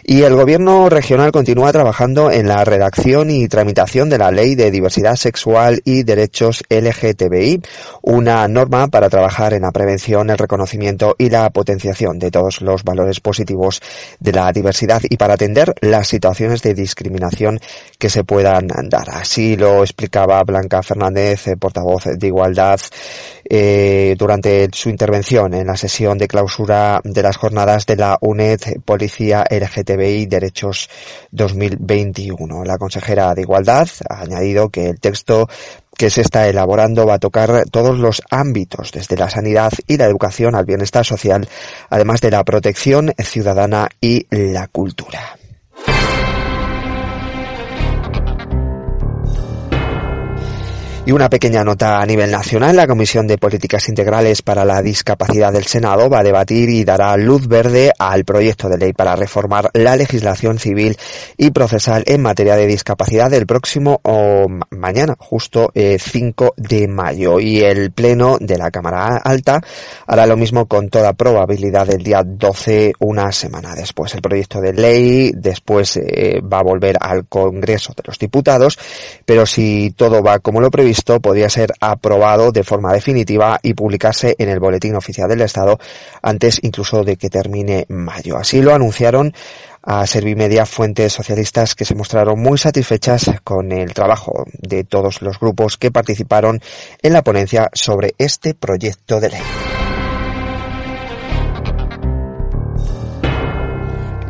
Y 0.04 0.22
el 0.22 0.34
Gobierno 0.34 0.88
regional 0.88 1.30
continúa 1.30 1.72
trabajando 1.72 2.30
en 2.30 2.48
la 2.48 2.64
redacción 2.64 3.30
y 3.30 3.46
tramitación 3.46 4.08
de 4.08 4.18
la 4.18 4.32
Ley 4.32 4.56
de 4.56 4.72
Diversidad 4.72 5.14
Sexual 5.14 5.80
y 5.84 6.02
Derechos 6.02 6.64
LGTBI, 6.68 7.62
una 8.02 8.48
norma 8.48 8.88
para 8.88 9.08
trabajar 9.08 9.54
en 9.54 9.62
la 9.62 9.70
prevención, 9.70 10.30
el 10.30 10.38
reconocimiento 10.38 11.14
y 11.18 11.30
la 11.30 11.48
potenciación 11.50 12.18
de 12.18 12.32
todos 12.32 12.62
los 12.62 12.82
valores 12.82 13.20
positivos 13.20 13.80
de 14.18 14.32
la 14.32 14.50
diversidad 14.52 15.02
y 15.08 15.16
para 15.16 15.34
atender 15.34 15.72
las 15.80 16.08
situaciones 16.08 16.62
de 16.62 16.74
discriminación 16.74 17.60
que 18.02 18.10
se 18.10 18.24
puedan 18.24 18.66
dar. 18.66 19.10
Así 19.10 19.56
lo 19.56 19.84
explicaba 19.84 20.42
Blanca 20.42 20.82
Fernández, 20.82 21.46
eh, 21.46 21.56
portavoz 21.56 22.06
de 22.06 22.26
Igualdad, 22.26 22.80
eh, 23.48 24.16
durante 24.18 24.68
su 24.72 24.88
intervención 24.88 25.54
en 25.54 25.68
la 25.68 25.76
sesión 25.76 26.18
de 26.18 26.26
clausura 26.26 27.00
de 27.04 27.22
las 27.22 27.36
jornadas 27.36 27.86
de 27.86 27.94
la 27.94 28.18
UNED 28.20 28.58
Policía 28.84 29.44
LGTBI 29.48 30.26
Derechos 30.26 30.90
2021. 31.30 32.64
La 32.64 32.76
consejera 32.76 33.36
de 33.36 33.42
Igualdad 33.42 33.86
ha 34.10 34.22
añadido 34.22 34.68
que 34.68 34.88
el 34.88 34.98
texto 34.98 35.48
que 35.96 36.10
se 36.10 36.22
está 36.22 36.48
elaborando 36.48 37.06
va 37.06 37.14
a 37.14 37.18
tocar 37.20 37.66
todos 37.70 38.00
los 38.00 38.20
ámbitos, 38.30 38.90
desde 38.90 39.16
la 39.16 39.30
sanidad 39.30 39.70
y 39.86 39.96
la 39.96 40.06
educación 40.06 40.56
al 40.56 40.64
bienestar 40.64 41.06
social, 41.06 41.48
además 41.88 42.20
de 42.20 42.32
la 42.32 42.42
protección 42.42 43.14
ciudadana 43.16 43.90
y 44.00 44.26
la 44.28 44.66
cultura. 44.66 45.38
Y 51.04 51.10
una 51.10 51.28
pequeña 51.28 51.64
nota 51.64 52.00
a 52.00 52.06
nivel 52.06 52.30
nacional. 52.30 52.76
La 52.76 52.86
Comisión 52.86 53.26
de 53.26 53.36
Políticas 53.36 53.88
Integrales 53.88 54.40
para 54.40 54.64
la 54.64 54.80
Discapacidad 54.82 55.52
del 55.52 55.66
Senado 55.66 56.08
va 56.08 56.20
a 56.20 56.22
debatir 56.22 56.68
y 56.68 56.84
dará 56.84 57.16
luz 57.16 57.48
verde 57.48 57.90
al 57.98 58.24
proyecto 58.24 58.68
de 58.68 58.78
ley 58.78 58.92
para 58.92 59.16
reformar 59.16 59.68
la 59.74 59.96
legislación 59.96 60.60
civil 60.60 60.96
y 61.36 61.50
procesal 61.50 62.04
en 62.06 62.22
materia 62.22 62.54
de 62.54 62.68
discapacidad 62.68 63.34
el 63.34 63.46
próximo 63.46 63.98
o 64.04 64.46
mañana, 64.70 65.16
justo 65.18 65.72
5 65.74 65.74
eh, 65.74 66.50
de 66.56 66.86
mayo. 66.86 67.40
Y 67.40 67.62
el 67.62 67.90
Pleno 67.90 68.38
de 68.40 68.56
la 68.56 68.70
Cámara 68.70 69.16
Alta 69.24 69.60
hará 70.06 70.24
lo 70.24 70.36
mismo 70.36 70.66
con 70.66 70.88
toda 70.88 71.14
probabilidad 71.14 71.90
el 71.90 72.04
día 72.04 72.22
12, 72.24 72.92
una 73.00 73.32
semana 73.32 73.74
después. 73.74 74.14
El 74.14 74.22
proyecto 74.22 74.60
de 74.60 74.72
ley 74.72 75.32
después 75.34 75.96
eh, 75.96 76.40
va 76.40 76.60
a 76.60 76.62
volver 76.62 76.96
al 77.00 77.26
Congreso 77.26 77.92
de 77.92 78.04
los 78.06 78.20
Diputados, 78.20 78.78
pero 79.26 79.46
si 79.46 79.92
todo 79.96 80.22
va 80.22 80.38
como 80.38 80.60
lo 80.60 80.70
previsto, 80.70 80.91
esto 80.92 81.20
podría 81.20 81.48
ser 81.48 81.72
aprobado 81.80 82.52
de 82.52 82.64
forma 82.64 82.92
definitiva 82.92 83.58
y 83.62 83.74
publicarse 83.74 84.34
en 84.38 84.48
el 84.48 84.60
Boletín 84.60 84.94
Oficial 84.94 85.28
del 85.28 85.40
Estado 85.40 85.78
antes 86.22 86.60
incluso 86.62 87.02
de 87.02 87.16
que 87.16 87.28
termine 87.28 87.86
mayo. 87.88 88.36
Así 88.36 88.62
lo 88.62 88.74
anunciaron 88.74 89.34
a 89.82 90.06
Servimedia 90.06 90.64
fuentes 90.64 91.12
socialistas 91.12 91.74
que 91.74 91.84
se 91.84 91.94
mostraron 91.94 92.40
muy 92.40 92.56
satisfechas 92.58 93.30
con 93.42 93.72
el 93.72 93.92
trabajo 93.94 94.44
de 94.52 94.84
todos 94.84 95.22
los 95.22 95.40
grupos 95.40 95.76
que 95.76 95.90
participaron 95.90 96.60
en 97.02 97.12
la 97.12 97.22
ponencia 97.22 97.68
sobre 97.72 98.14
este 98.18 98.54
proyecto 98.54 99.18
de 99.20 99.30
ley. 99.30 99.81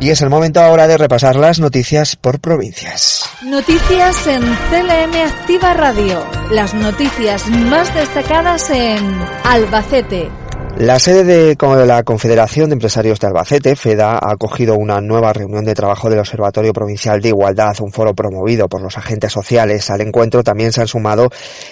Y 0.03 0.09
es 0.09 0.21
el 0.21 0.29
momento 0.29 0.59
ahora 0.59 0.85
de 0.85 0.97
repasar 0.97 1.37
las 1.37 1.61
noticias 1.61 2.17
por 2.17 2.41
provincias. 2.41 3.23
Noticias 3.41 4.27
en 4.27 4.41
CLM 4.41 5.15
Activa 5.15 5.73
Radio. 5.75 6.25
Las 6.51 6.73
noticias 6.73 7.47
más 7.47 7.95
destacadas 7.95 8.69
en 8.69 8.99
Albacete, 9.45 10.29
la 10.77 10.99
sede 10.99 11.23
de 11.23 11.55
la 11.85 12.03
Confederación 12.03 12.69
de 12.69 12.73
Empresarios 12.73 13.19
de 13.19 13.27
Albacete, 13.27 13.75
FEDA, 13.75 14.13
ha 14.13 14.31
acogido 14.31 14.75
una 14.75 14.99
nueva 15.01 15.31
reunión 15.31 15.63
de 15.65 15.75
trabajo 15.75 16.09
del 16.09 16.19
Observatorio 16.19 16.73
Provincial 16.73 17.21
de 17.21 17.29
Igualdad, 17.29 17.75
un 17.79 17.91
foro 17.91 18.15
promovido 18.15 18.67
por 18.67 18.81
los 18.81 18.97
agentes 18.97 19.31
sociales. 19.31 19.89
Al 19.91 20.01
encuentro 20.01 20.43
también 20.43 20.73
se 20.73 20.81
han 20.81 20.87
sumado 20.87 21.29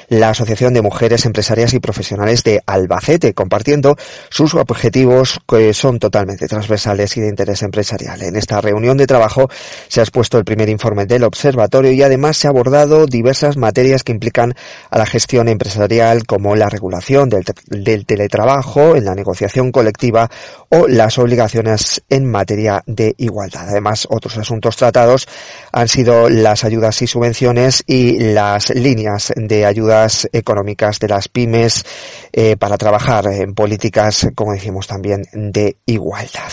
la 0.08 0.30
Asociación 0.30 0.74
de 0.76 0.84
Mujeres 0.84 1.26
Empresarias 1.26 1.74
y 1.74 1.80
Profesionales 1.80 2.44
de 2.44 2.62
Albacete, 2.66 3.34
compartiendo 3.34 3.98
sus 4.30 4.54
objetivos 4.54 5.40
que 5.48 5.74
son 5.74 5.98
totalmente 5.98 6.48
transversales 6.48 7.18
y 7.18 7.22
de 7.22 7.28
interés 7.28 7.64
empresarial. 7.64 8.22
En 8.22 8.36
esta 8.36 8.62
reunión 8.62 8.98
de 8.98 9.08
trabajo 9.08 9.50
se 9.88 10.00
ha 10.00 10.04
expuesto 10.04 10.38
el 10.38 10.46
primer 10.46 10.70
informe 10.70 11.08
del 11.08 11.24
observatorio 11.24 11.92
y 11.92 12.04
además 12.04 12.38
se 12.38 12.48
ha 12.48 12.52
abordado 12.52 13.08
diversas 13.08 13.58
materias 13.58 14.04
que 14.04 14.12
implican 14.12 14.54
a 14.90 14.98
la 15.00 15.08
gestión 15.08 15.50
empresarial 15.50 16.26
como 16.26 16.56
la 16.56 16.70
regulación 16.70 17.30
del, 17.30 17.44
del 17.68 18.06
teletrabajo, 18.06 18.91
en 18.96 19.06
la 19.06 19.16
negociación 19.16 19.72
colectiva 19.72 20.30
o 20.70 20.88
las 20.88 21.18
obligaciones 21.18 22.02
en 22.10 22.30
materia 22.30 22.84
de 22.86 23.16
igualdad. 23.18 23.70
Además, 23.70 24.08
otros 24.10 24.38
asuntos 24.38 24.76
tratados 24.76 25.28
han 25.72 25.88
sido 25.88 26.30
las 26.30 26.64
ayudas 26.64 27.02
y 27.02 27.08
subvenciones 27.08 27.84
y 27.88 28.20
las 28.20 28.70
líneas 28.70 29.34
de 29.36 29.66
ayudas 29.66 30.28
económicas 30.32 31.00
de 31.00 31.08
las 31.08 31.28
pymes 31.28 31.86
eh, 32.34 32.56
para 32.58 32.78
trabajar 32.78 33.28
en 33.28 33.54
políticas, 33.54 34.28
como 34.36 34.54
decimos 34.54 34.88
también, 34.88 35.24
de 35.34 35.78
igualdad. 35.86 36.52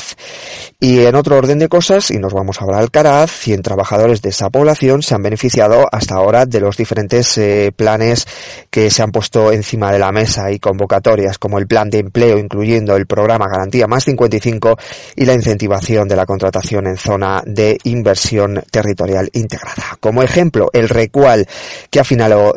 Y 0.80 1.00
en 1.00 1.14
otro 1.14 1.36
orden 1.36 1.58
de 1.58 1.68
cosas, 1.68 2.10
y 2.10 2.18
nos 2.18 2.32
vamos 2.32 2.60
ahora 2.60 2.78
al 2.78 2.90
Caraz, 2.90 3.30
100 3.30 3.62
trabajadores 3.62 4.22
de 4.22 4.30
esa 4.30 4.50
población 4.50 5.02
se 5.02 5.14
han 5.14 5.22
beneficiado 5.22 5.86
hasta 5.90 6.14
ahora 6.14 6.46
de 6.46 6.60
los 6.60 6.76
diferentes 6.76 7.36
eh, 7.38 7.72
planes 7.74 8.26
que 8.70 8.90
se 8.90 9.02
han 9.02 9.10
puesto 9.10 9.52
encima 9.52 9.92
de 9.92 9.98
la 9.98 10.12
mesa 10.12 10.50
y 10.50 10.58
convocatorias, 10.58 11.38
como 11.38 11.58
el 11.58 11.66
plan 11.66 11.90
de 11.90 11.98
empleo 11.98 12.27
empleo, 12.28 12.38
incluyendo 12.38 12.96
el 12.96 13.06
programa 13.06 13.46
Garantía 13.48 13.86
Más 13.86 14.04
55 14.04 14.76
y 15.16 15.24
la 15.24 15.34
incentivación 15.34 16.08
de 16.08 16.16
la 16.16 16.26
contratación 16.26 16.86
en 16.86 16.96
zona 16.96 17.42
de 17.46 17.78
inversión 17.84 18.62
territorial 18.70 19.30
integrada. 19.32 19.96
Como 20.00 20.22
ejemplo, 20.22 20.70
el 20.72 20.88
recual 20.88 21.46
que 21.90 22.00
ha, 22.00 22.04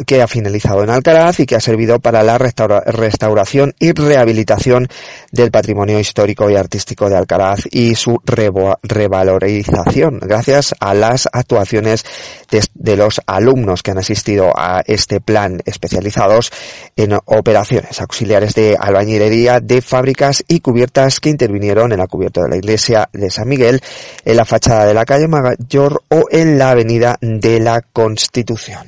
que 0.05 0.21
ha 0.21 0.27
finalizado 0.27 0.83
en 0.83 0.89
Alcaraz 0.89 1.39
y 1.39 1.45
que 1.45 1.55
ha 1.55 1.59
servido 1.59 1.99
para 1.99 2.23
la 2.23 2.37
restauración 2.37 3.73
y 3.79 3.91
rehabilitación 3.93 4.87
del 5.31 5.51
patrimonio 5.51 5.99
histórico 5.99 6.49
y 6.49 6.55
artístico 6.55 7.09
de 7.09 7.17
Alcaraz 7.17 7.67
y 7.71 7.95
su 7.95 8.19
revalorización 8.25 10.19
gracias 10.21 10.75
a 10.79 10.93
las 10.93 11.27
actuaciones 11.31 12.05
de, 12.49 12.97
los 12.97 13.21
alumnos 13.25 13.83
que 13.83 13.91
han 13.91 13.97
asistido 13.97 14.51
a 14.55 14.81
este 14.85 15.21
plan 15.21 15.61
especializados 15.65 16.51
en 16.95 17.13
operaciones 17.25 18.01
auxiliares 18.01 18.53
de 18.53 18.75
albañilería 18.79 19.60
de 19.61 19.81
fábricas 19.81 20.43
y 20.47 20.59
cubiertas 20.59 21.19
que 21.19 21.29
intervinieron 21.29 21.91
en 21.91 21.99
la 21.99 22.07
cubierta 22.07 22.41
de 22.43 22.49
la 22.49 22.57
iglesia 22.57 23.09
de 23.13 23.29
San 23.29 23.47
Miguel, 23.47 23.81
en 24.25 24.37
la 24.37 24.45
fachada 24.45 24.85
de 24.85 24.93
la 24.93 25.05
calle 25.05 25.27
Mayor 25.27 26.03
o 26.09 26.25
en 26.29 26.57
la 26.57 26.71
avenida 26.71 27.17
de 27.21 27.59
la 27.59 27.81
Constitución. 27.81 28.87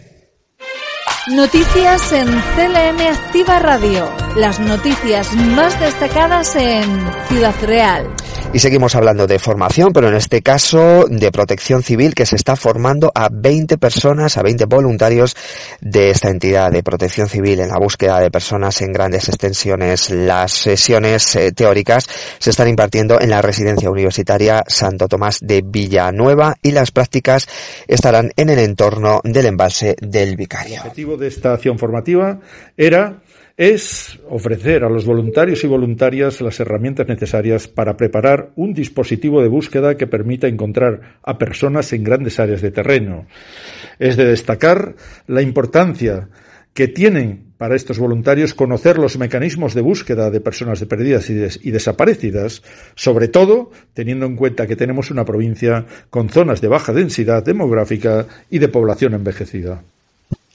Noticias 1.30 2.12
en 2.12 2.28
CLM 2.28 3.00
Activa 3.00 3.60
Radio. 3.60 4.12
Las 4.36 4.60
noticias 4.60 5.34
más 5.34 5.80
destacadas 5.80 6.54
en 6.58 6.84
Ciudad 7.30 7.56
Real. 7.62 8.14
Y 8.54 8.60
seguimos 8.60 8.94
hablando 8.96 9.26
de 9.26 9.40
formación, 9.40 9.92
pero 9.94 10.10
en 10.10 10.14
este 10.14 10.44
caso 10.44 11.06
de 11.10 11.32
protección 11.32 11.82
civil 11.82 12.14
que 12.14 12.28
se 12.28 12.36
está 12.36 12.56
formando 12.56 13.12
a 13.16 13.30
20 13.32 13.80
personas, 13.80 14.38
a 14.38 14.44
20 14.44 14.66
voluntarios 14.66 15.36
de 15.82 16.12
esta 16.12 16.30
entidad 16.30 16.72
de 16.72 16.84
protección 16.84 17.28
civil 17.28 17.60
en 17.60 17.70
la 17.70 17.80
búsqueda 17.80 18.20
de 18.20 18.30
personas 18.30 18.80
en 18.84 18.94
grandes 18.94 19.28
extensiones. 19.28 20.12
Las 20.12 20.52
sesiones 20.52 21.36
eh, 21.36 21.52
teóricas 21.52 22.08
se 22.38 22.52
están 22.52 22.68
impartiendo 22.68 23.20
en 23.20 23.32
la 23.32 23.42
residencia 23.42 23.90
universitaria 23.90 24.64
Santo 24.68 25.08
Tomás 25.08 25.40
de 25.42 25.64
Villanueva 25.66 26.56
y 26.62 26.72
las 26.72 26.92
prácticas 26.92 27.48
estarán 27.88 28.32
en 28.36 28.50
el 28.52 28.60
entorno 28.60 29.20
del 29.24 29.48
embalse 29.48 29.96
del 30.00 30.36
Vicario 30.36 30.84
de 31.18 31.28
esta 31.28 31.54
acción 31.54 31.78
formativa 31.78 32.40
era 32.78 33.23
es 33.58 34.20
ofrecer 34.30 34.84
a 34.84 34.90
los 34.90 35.06
voluntarios 35.06 35.64
y 35.64 35.68
voluntarias 35.68 36.42
las 36.42 36.60
herramientas 36.60 37.08
necesarias 37.08 37.68
para 37.68 37.98
preparar 37.98 38.52
un 38.56 38.74
dispositivo 38.74 39.42
de 39.42 39.48
búsqueda 39.48 39.96
que 39.96 40.08
permita 40.08 40.48
encontrar 40.48 41.20
a 41.22 41.38
personas 41.38 41.94
en 41.94 42.04
grandes 42.04 42.40
áreas 42.40 42.62
de 42.62 42.72
terreno. 42.72 43.28
Es 44.00 44.18
de 44.18 44.26
destacar 44.26 44.96
la 45.28 45.42
importancia 45.42 46.30
que 46.74 46.88
tienen 46.88 47.54
para 47.58 47.76
estos 47.76 48.00
voluntarios 48.00 48.56
conocer 48.56 48.98
los 48.98 49.18
mecanismos 49.18 49.76
de 49.76 49.82
búsqueda 49.82 50.32
de 50.32 50.42
personas 50.42 50.84
perdidas 50.86 51.30
y, 51.30 51.72
desaparecidas, 51.72 52.64
sobre 52.96 53.28
todo 53.28 53.72
teniendo 53.94 54.26
en 54.26 54.36
cuenta 54.36 54.66
que 54.66 54.76
tenemos 54.76 55.12
una 55.12 55.24
provincia 55.24 55.86
con 56.10 56.30
zonas 56.30 56.60
de 56.60 56.68
baja 56.68 56.92
densidad 56.92 57.44
demográfica 57.44 58.26
y 58.50 58.58
de 58.58 58.68
población 58.68 59.14
envejecida. 59.14 59.84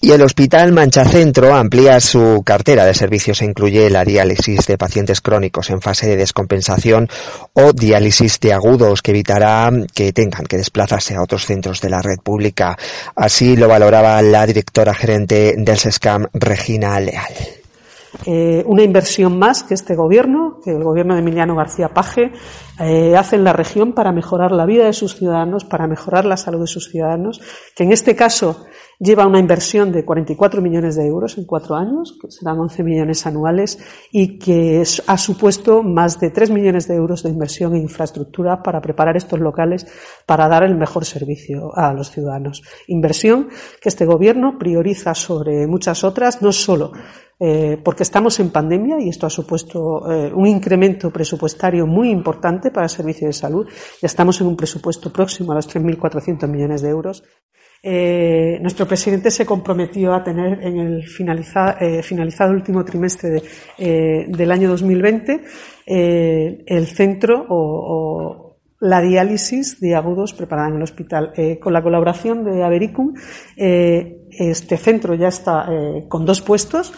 Y 0.00 0.12
el 0.12 0.23
Hospital 0.23 0.71
Manchacentro 0.73 1.52
amplía 1.55 1.99
su 1.99 2.43
cartera 2.45 2.85
de 2.85 2.95
servicios 2.95 3.43
e 3.43 3.47
incluye 3.47 3.90
la 3.90 4.05
diálisis 4.05 4.64
de 4.69 4.78
pacientes 4.78 5.21
crónicos 5.21 5.71
en 5.71 5.81
fase 5.81 6.07
de 6.07 6.17
descompensación 6.17 7.09
o 7.55 7.73
diálisis 7.73 8.38
de 8.38 8.52
agudos 8.52 9.02
que 9.02 9.11
evitará 9.11 9.73
que 9.93 10.12
tengan 10.12 10.47
que 10.47 10.57
desplazarse 10.57 11.17
a 11.17 11.23
otros 11.23 11.47
centros 11.47 11.81
de 11.81 11.90
la 11.90 12.00
red 12.00 12.21
pública. 12.23 12.78
Así 13.17 13.57
lo 13.57 13.67
valoraba 13.67 14.23
la 14.23 14.47
directora 14.47 14.95
gerente 14.95 15.55
del 15.59 15.76
SESCAM, 15.76 16.26
Regina 16.33 17.00
Leal. 17.00 17.35
Eh, 18.25 18.62
una 18.66 18.83
inversión 18.83 19.37
más 19.37 19.64
que 19.64 19.75
este 19.75 19.96
gobierno, 19.96 20.61
que 20.64 20.70
el 20.70 20.83
gobierno 20.83 21.14
de 21.14 21.20
Emiliano 21.20 21.57
García 21.57 21.88
Paje, 21.88 22.33
eh, 22.81 23.16
hace 23.16 23.37
en 23.37 23.44
la 23.44 23.53
región 23.53 23.92
para 23.92 24.12
mejorar 24.12 24.53
la 24.53 24.64
vida 24.64 24.87
de 24.87 24.92
sus 24.92 25.16
ciudadanos, 25.16 25.64
para 25.64 25.88
mejorar 25.88 26.25
la 26.25 26.37
salud 26.37 26.61
de 26.61 26.68
sus 26.68 26.88
ciudadanos, 26.88 27.40
que 27.75 27.83
en 27.83 27.92
este 27.92 28.16
caso 28.16 28.64
lleva 28.98 29.26
una 29.26 29.38
inversión 29.38 29.92
de 29.92 30.04
44 30.04 30.61
millones 30.61 30.96
de 30.96 31.06
euros 31.06 31.38
en 31.38 31.44
cuatro 31.44 31.76
años, 31.76 32.16
que 32.20 32.30
serán 32.30 32.58
11 32.58 32.82
millones 32.82 33.26
anuales, 33.26 33.78
y 34.11 34.38
que 34.38 34.82
ha 35.06 35.18
supuesto 35.18 35.82
más 35.82 36.18
de 36.18 36.30
3 36.30 36.50
millones 36.50 36.88
de 36.88 36.96
euros 36.96 37.22
de 37.22 37.30
inversión 37.30 37.76
en 37.76 37.82
infraestructura 37.82 38.62
para 38.62 38.80
preparar 38.80 39.16
estos 39.16 39.38
locales 39.38 39.87
para 40.26 40.48
dar 40.48 40.64
el 40.64 40.76
mejor 40.76 41.04
servicio 41.04 41.70
a 41.76 41.92
los 41.92 42.11
ciudadanos. 42.11 42.62
Inversión 42.88 43.48
que 43.80 43.88
este 43.88 44.04
gobierno 44.04 44.58
prioriza 44.58 45.14
sobre 45.14 45.66
muchas 45.66 46.04
otras, 46.04 46.42
no 46.42 46.52
solo 46.52 46.92
eh, 47.40 47.80
porque 47.84 48.02
estamos 48.02 48.40
en 48.40 48.50
pandemia 48.50 48.96
y 48.98 49.08
esto 49.11 49.26
ha 49.26 49.30
supuesto 49.30 50.11
eh, 50.11 50.32
un 50.34 50.46
incremento 50.48 51.12
presupuestario 51.12 51.87
muy 51.87 52.11
importante 52.11 52.72
para 52.72 52.87
el 52.87 52.90
servicio 52.90 53.28
de 53.28 53.32
salud. 53.32 53.66
Ya 54.02 54.06
estamos 54.06 54.40
en 54.40 54.48
un 54.48 54.56
presupuesto 54.56 55.12
próximo 55.12 55.52
a 55.52 55.54
los 55.54 55.68
3.400 55.68 56.48
millones 56.48 56.82
de 56.82 56.88
euros. 56.88 57.22
Eh, 57.81 58.59
nuestro 58.61 58.87
presidente 58.87 59.31
se 59.31 59.47
comprometió 59.47 60.12
a 60.12 60.25
tener 60.25 60.61
en 60.62 60.79
el 60.79 61.05
eh, 61.05 62.03
finalizado 62.03 62.53
último 62.53 62.85
trimestre 62.85 63.41
eh, 63.79 64.27
del 64.27 64.51
año 64.51 64.69
2020 64.69 65.45
el 65.87 66.87
centro 66.87 67.47
o, 67.49 68.57
la 68.81 69.01
diálisis 69.01 69.81
de 69.81 69.97
agudos 69.97 70.35
preparada 70.35 70.69
en 70.69 70.77
el 70.77 70.83
hospital. 70.83 71.33
con 71.61 71.73
la 71.73 71.83
colaboración 71.83 72.45
de 72.45 72.62
Avericum, 72.62 73.12
este 73.57 74.77
centro 74.77 75.14
ya 75.14 75.29
está 75.29 75.67
con 76.09 76.25
dos 76.25 76.41
puestos. 76.43 76.93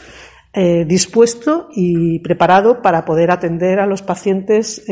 dispuesto 0.53 1.69
y 1.73 2.19
preparado 2.19 2.83
para 2.83 3.07
poder 3.07 3.31
atender 3.31 3.81
a 3.81 3.87
los 3.87 4.03
pacientes 4.03 4.85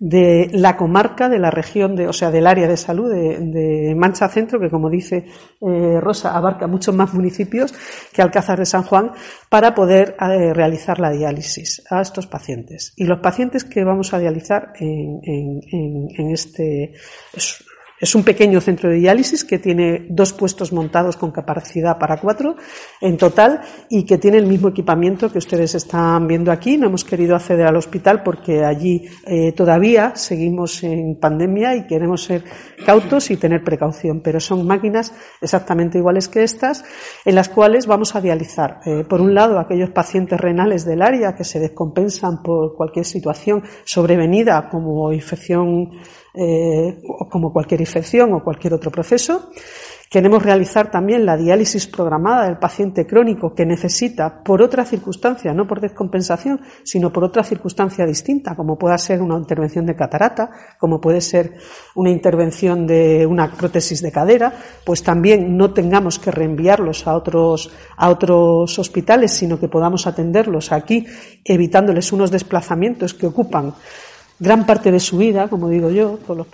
de 0.00 0.48
la 0.52 0.78
comarca, 0.78 1.28
de 1.28 1.38
la 1.38 1.50
región, 1.50 1.94
de, 1.94 2.08
o 2.08 2.12
sea, 2.14 2.30
del 2.30 2.46
área 2.46 2.66
de 2.66 2.78
salud 2.78 3.10
de, 3.10 3.94
Mancha 3.94 4.28
Centro, 4.28 4.58
que 4.58 4.70
como 4.70 4.88
dice 4.88 5.26
eh, 5.60 6.00
Rosa, 6.00 6.34
abarca 6.34 6.66
muchos 6.66 6.94
más 6.94 7.12
municipios 7.12 7.74
que 8.10 8.22
Alcázar 8.22 8.58
de 8.58 8.64
San 8.64 8.82
Juan, 8.82 9.12
para 9.50 9.74
poder 9.74 10.16
eh, 10.18 10.54
realizar 10.54 10.98
la 10.98 11.10
diálisis 11.10 11.82
a 11.90 12.00
estos 12.00 12.26
pacientes. 12.26 12.94
Y 12.96 13.04
los 13.04 13.20
pacientes 13.20 13.64
que 13.64 13.84
vamos 13.84 14.14
a 14.14 14.18
dializar 14.18 14.72
en, 14.80 15.20
en, 15.22 16.08
en 16.16 16.30
este 16.30 16.94
es 18.00 18.14
un 18.14 18.24
pequeño 18.24 18.60
centro 18.60 18.88
de 18.88 18.96
diálisis 18.96 19.44
que 19.44 19.58
tiene 19.58 20.06
dos 20.08 20.32
puestos 20.32 20.72
montados 20.72 21.16
con 21.16 21.30
capacidad 21.30 21.98
para 21.98 22.18
cuatro 22.20 22.56
en 23.00 23.16
total 23.16 23.60
y 23.88 24.04
que 24.04 24.18
tiene 24.18 24.38
el 24.38 24.46
mismo 24.46 24.68
equipamiento 24.68 25.30
que 25.30 25.38
ustedes 25.38 25.74
están 25.74 26.26
viendo 26.26 26.50
aquí. 26.50 26.78
No 26.78 26.86
hemos 26.86 27.04
querido 27.04 27.36
acceder 27.36 27.66
al 27.66 27.76
hospital 27.76 28.22
porque 28.22 28.64
allí 28.64 29.04
eh, 29.26 29.52
todavía 29.52 30.12
seguimos 30.16 30.82
en 30.82 31.18
pandemia 31.20 31.76
y 31.76 31.86
queremos 31.86 32.24
ser 32.24 32.44
cautos 32.86 33.30
y 33.30 33.36
tener 33.36 33.62
precaución, 33.62 34.20
pero 34.22 34.40
son 34.40 34.66
máquinas 34.66 35.12
exactamente 35.40 35.98
iguales 35.98 36.28
que 36.28 36.42
estas 36.42 36.84
en 37.24 37.34
las 37.34 37.48
cuales 37.48 37.86
vamos 37.86 38.14
a 38.14 38.20
dializar, 38.20 38.80
eh, 38.86 39.04
por 39.08 39.20
un 39.20 39.34
lado, 39.34 39.58
aquellos 39.58 39.90
pacientes 39.90 40.40
renales 40.40 40.84
del 40.84 41.02
área 41.02 41.34
que 41.34 41.44
se 41.44 41.60
descompensan 41.60 42.42
por 42.42 42.74
cualquier 42.74 43.04
situación 43.04 43.62
sobrevenida 43.84 44.68
como 44.70 45.12
infección 45.12 45.90
eh, 46.34 46.98
como 47.30 47.52
cualquier 47.52 47.80
infección 47.80 48.32
o 48.32 48.44
cualquier 48.44 48.74
otro 48.74 48.90
proceso. 48.90 49.50
Queremos 50.12 50.42
realizar 50.42 50.90
también 50.90 51.24
la 51.24 51.36
diálisis 51.36 51.86
programada 51.86 52.44
del 52.46 52.58
paciente 52.58 53.06
crónico 53.06 53.54
que 53.54 53.64
necesita, 53.64 54.42
por 54.42 54.60
otra 54.60 54.84
circunstancia, 54.84 55.54
no 55.54 55.68
por 55.68 55.80
descompensación, 55.80 56.60
sino 56.82 57.12
por 57.12 57.22
otra 57.22 57.44
circunstancia 57.44 58.04
distinta, 58.04 58.56
como 58.56 58.76
pueda 58.76 58.98
ser 58.98 59.22
una 59.22 59.38
intervención 59.38 59.86
de 59.86 59.94
catarata, 59.94 60.50
como 60.80 61.00
puede 61.00 61.20
ser 61.20 61.52
una 61.94 62.10
intervención 62.10 62.88
de 62.88 63.24
una 63.24 63.52
prótesis 63.52 64.02
de 64.02 64.10
cadera, 64.10 64.52
pues 64.84 65.04
también 65.04 65.56
no 65.56 65.72
tengamos 65.72 66.18
que 66.18 66.32
reenviarlos 66.32 67.06
a 67.06 67.14
otros, 67.14 67.70
a 67.96 68.08
otros 68.08 68.76
hospitales, 68.80 69.30
sino 69.30 69.60
que 69.60 69.68
podamos 69.68 70.08
atenderlos 70.08 70.72
aquí, 70.72 71.06
evitándoles 71.44 72.10
unos 72.10 72.32
desplazamientos 72.32 73.14
que 73.14 73.28
ocupan 73.28 73.74
gran 74.40 74.66
parte 74.66 74.90
de 74.90 74.98
su 74.98 75.18
vida, 75.18 75.46
como 75.48 75.68
digo 75.68 75.90
yo, 75.90 76.18
con 76.26 76.38
los. 76.38 76.46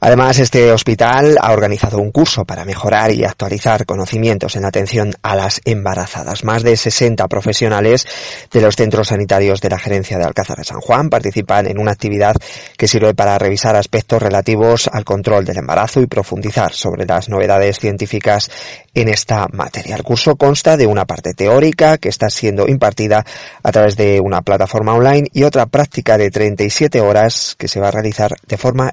Además, 0.00 0.38
este 0.38 0.72
hospital 0.72 1.36
ha 1.40 1.52
organizado 1.52 1.98
un 1.98 2.10
curso 2.10 2.44
para 2.44 2.64
mejorar 2.64 3.12
y 3.12 3.24
actualizar 3.24 3.86
conocimientos 3.86 4.56
en 4.56 4.64
atención 4.64 5.14
a 5.22 5.36
las 5.36 5.60
embarazadas. 5.64 6.44
Más 6.44 6.62
de 6.62 6.76
60 6.76 7.26
profesionales 7.28 8.06
de 8.52 8.60
los 8.60 8.76
centros 8.76 9.08
sanitarios 9.08 9.60
de 9.60 9.70
la 9.70 9.78
gerencia 9.78 10.18
de 10.18 10.24
Alcázar 10.24 10.58
de 10.58 10.64
San 10.64 10.80
Juan 10.80 11.10
participan 11.10 11.66
en 11.66 11.78
una 11.78 11.92
actividad 11.92 12.34
que 12.76 12.88
sirve 12.88 13.14
para 13.14 13.38
revisar 13.38 13.76
aspectos 13.76 14.22
relativos 14.22 14.88
al 14.92 15.04
control 15.04 15.44
del 15.44 15.58
embarazo 15.58 16.00
y 16.00 16.06
profundizar 16.06 16.72
sobre 16.72 17.06
las 17.06 17.28
novedades 17.28 17.78
científicas 17.78 18.50
en 18.94 19.08
esta 19.08 19.46
materia. 19.52 19.96
El 19.96 20.02
curso 20.02 20.36
consta 20.36 20.76
de 20.76 20.86
una 20.86 21.04
parte 21.04 21.34
teórica 21.34 21.98
que 21.98 22.08
está 22.08 22.30
siendo 22.30 22.66
impartida 22.66 23.24
a 23.62 23.72
través 23.72 23.96
de 23.96 24.20
una 24.20 24.42
plataforma 24.42 24.94
online 24.94 25.28
y 25.32 25.44
otra 25.44 25.66
práctica 25.66 26.18
de 26.18 26.30
37 26.30 27.00
horas 27.00 27.54
que 27.58 27.68
se 27.68 27.80
va 27.80 27.88
a 27.88 27.92
realizar 27.92 28.34
de 28.46 28.56
forma 28.56 28.92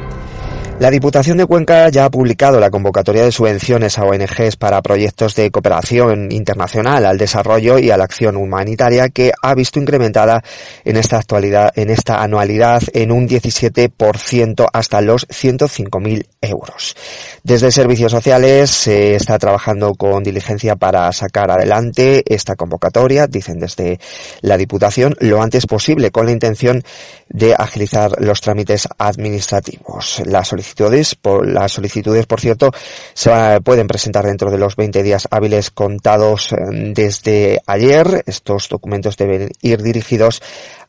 La 0.81 0.89
Diputación 0.89 1.37
de 1.37 1.45
Cuenca 1.45 1.89
ya 1.89 2.05
ha 2.05 2.09
publicado 2.09 2.59
la 2.59 2.71
convocatoria 2.71 3.23
de 3.23 3.31
subvenciones 3.31 3.99
a 3.99 4.03
ONGs 4.03 4.55
para 4.55 4.81
proyectos 4.81 5.35
de 5.35 5.51
cooperación 5.51 6.31
internacional 6.31 7.05
al 7.05 7.19
desarrollo 7.19 7.77
y 7.77 7.91
a 7.91 7.97
la 7.97 8.05
acción 8.05 8.35
humanitaria 8.35 9.09
que 9.09 9.31
ha 9.43 9.53
visto 9.53 9.79
incrementada 9.79 10.43
en 10.83 10.97
esta 10.97 11.19
actualidad, 11.19 11.71
en 11.75 11.91
esta 11.91 12.23
anualidad 12.23 12.81
en 12.93 13.11
un 13.11 13.29
17% 13.29 14.65
hasta 14.73 15.01
los 15.01 15.27
105.000 15.27 16.25
euros. 16.41 16.95
Desde 17.43 17.69
Servicios 17.69 18.11
Sociales 18.11 18.71
se 18.71 19.13
está 19.13 19.37
trabajando 19.37 19.93
con 19.93 20.23
diligencia 20.23 20.77
para 20.77 21.11
sacar 21.11 21.51
adelante 21.51 22.23
esta 22.25 22.55
convocatoria, 22.55 23.27
dicen 23.27 23.59
desde 23.59 23.99
la 24.41 24.57
Diputación, 24.57 25.15
lo 25.19 25.43
antes 25.43 25.67
posible 25.67 26.09
con 26.09 26.25
la 26.25 26.31
intención 26.31 26.81
de 27.29 27.53
agilizar 27.53 28.19
los 28.19 28.41
trámites 28.41 28.87
administrativos. 28.97 30.23
La 30.25 30.43
solicitudes, 30.71 31.15
por, 31.15 31.47
las 31.47 31.71
solicitudes, 31.71 32.25
por 32.25 32.39
cierto, 32.39 32.71
se 33.13 33.61
pueden 33.61 33.87
presentar 33.87 34.25
dentro 34.25 34.49
de 34.49 34.57
los 34.57 34.75
20 34.75 35.03
días 35.03 35.27
hábiles 35.31 35.71
contados 35.71 36.53
eh, 36.53 36.55
desde 36.93 37.61
ayer. 37.67 38.23
Estos 38.25 38.69
documentos 38.69 39.17
deben 39.17 39.49
ir 39.61 39.81
dirigidos 39.81 40.41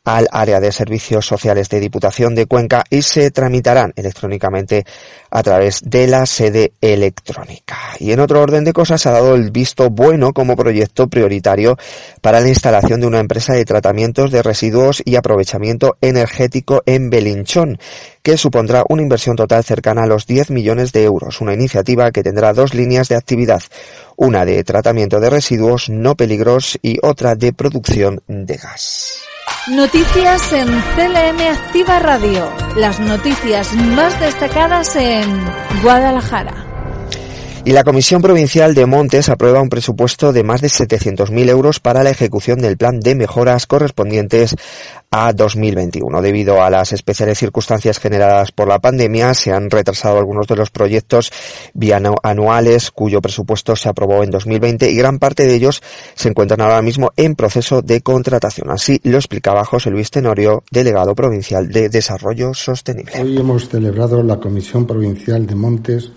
al 0.04 0.26
área 0.32 0.60
de 0.60 0.72
servicios 0.72 1.26
sociales 1.26 1.68
de 1.68 1.80
Diputación 1.80 2.34
de 2.34 2.46
Cuenca 2.46 2.84
y 2.90 3.02
se 3.02 3.30
tramitarán 3.30 3.92
electrónicamente 3.94 4.84
a 5.30 5.42
través 5.42 5.80
de 5.84 6.06
la 6.08 6.26
sede 6.26 6.72
electrónica. 6.80 7.76
Y 7.98 8.12
en 8.12 8.20
otro 8.20 8.40
orden 8.40 8.64
de 8.64 8.72
cosas, 8.72 9.06
ha 9.06 9.12
dado 9.12 9.34
el 9.34 9.50
visto 9.50 9.90
bueno 9.90 10.32
como 10.32 10.56
proyecto 10.56 11.08
prioritario 11.08 11.78
para 12.20 12.40
la 12.40 12.48
instalación 12.48 13.00
de 13.00 13.06
una 13.06 13.20
empresa 13.20 13.54
de 13.54 13.64
tratamientos 13.64 14.30
de 14.30 14.42
residuos 14.42 15.02
y 15.04 15.16
aprovechamiento 15.16 15.96
energético 16.00 16.82
en 16.86 17.08
Belinchón, 17.08 17.78
que 18.22 18.36
supondrá 18.36 18.84
una 18.88 19.02
inversión 19.02 19.36
total 19.36 19.64
cercana 19.64 20.02
a 20.02 20.06
los 20.06 20.26
10 20.26 20.50
millones 20.50 20.92
de 20.92 21.04
euros, 21.04 21.40
una 21.40 21.54
iniciativa 21.54 22.10
que 22.10 22.22
tendrá 22.22 22.52
dos 22.52 22.74
líneas 22.74 23.08
de 23.08 23.16
actividad, 23.16 23.62
una 24.22 24.44
de 24.44 24.62
tratamiento 24.62 25.18
de 25.18 25.30
residuos 25.30 25.88
no 25.88 26.14
peligrosos 26.14 26.78
y 26.80 26.96
otra 27.02 27.34
de 27.34 27.52
producción 27.52 28.22
de 28.28 28.56
gas. 28.56 29.20
Noticias 29.68 30.52
en 30.52 30.68
CLM 30.68 31.40
Activa 31.50 31.98
Radio. 31.98 32.48
Las 32.76 33.00
noticias 33.00 33.74
más 33.74 34.18
destacadas 34.20 34.94
en 34.94 35.24
Guadalajara. 35.82 36.71
Y 37.64 37.70
la 37.70 37.84
Comisión 37.84 38.22
Provincial 38.22 38.74
de 38.74 38.86
Montes 38.86 39.28
aprueba 39.28 39.62
un 39.62 39.68
presupuesto 39.68 40.32
de 40.32 40.42
más 40.42 40.60
de 40.60 40.66
700.000 40.66 41.48
euros 41.48 41.78
para 41.78 42.02
la 42.02 42.10
ejecución 42.10 42.58
del 42.58 42.76
plan 42.76 42.98
de 42.98 43.14
mejoras 43.14 43.68
correspondientes 43.68 44.56
a 45.12 45.32
2021. 45.32 46.22
Debido 46.22 46.60
a 46.60 46.70
las 46.70 46.92
especiales 46.92 47.38
circunstancias 47.38 48.00
generadas 48.00 48.50
por 48.50 48.66
la 48.66 48.80
pandemia, 48.80 49.32
se 49.34 49.52
han 49.52 49.70
retrasado 49.70 50.18
algunos 50.18 50.48
de 50.48 50.56
los 50.56 50.70
proyectos 50.70 51.30
bianuales 51.72 52.90
cuyo 52.90 53.22
presupuesto 53.22 53.76
se 53.76 53.88
aprobó 53.88 54.24
en 54.24 54.32
2020 54.32 54.90
y 54.90 54.96
gran 54.96 55.20
parte 55.20 55.46
de 55.46 55.54
ellos 55.54 55.82
se 56.16 56.30
encuentran 56.30 56.62
ahora 56.62 56.82
mismo 56.82 57.12
en 57.16 57.36
proceso 57.36 57.80
de 57.80 58.00
contratación. 58.00 58.70
Así 58.70 59.00
lo 59.04 59.18
explicaba 59.18 59.64
José 59.64 59.90
Luis 59.90 60.10
Tenorio, 60.10 60.64
delegado 60.72 61.14
provincial 61.14 61.68
de 61.68 61.88
Desarrollo 61.88 62.54
Sostenible. 62.54 63.20
Hoy 63.22 63.38
hemos 63.38 63.68
celebrado 63.68 64.20
la 64.24 64.40
Comisión 64.40 64.84
Provincial 64.84 65.46
de 65.46 65.54
Montes 65.54 66.10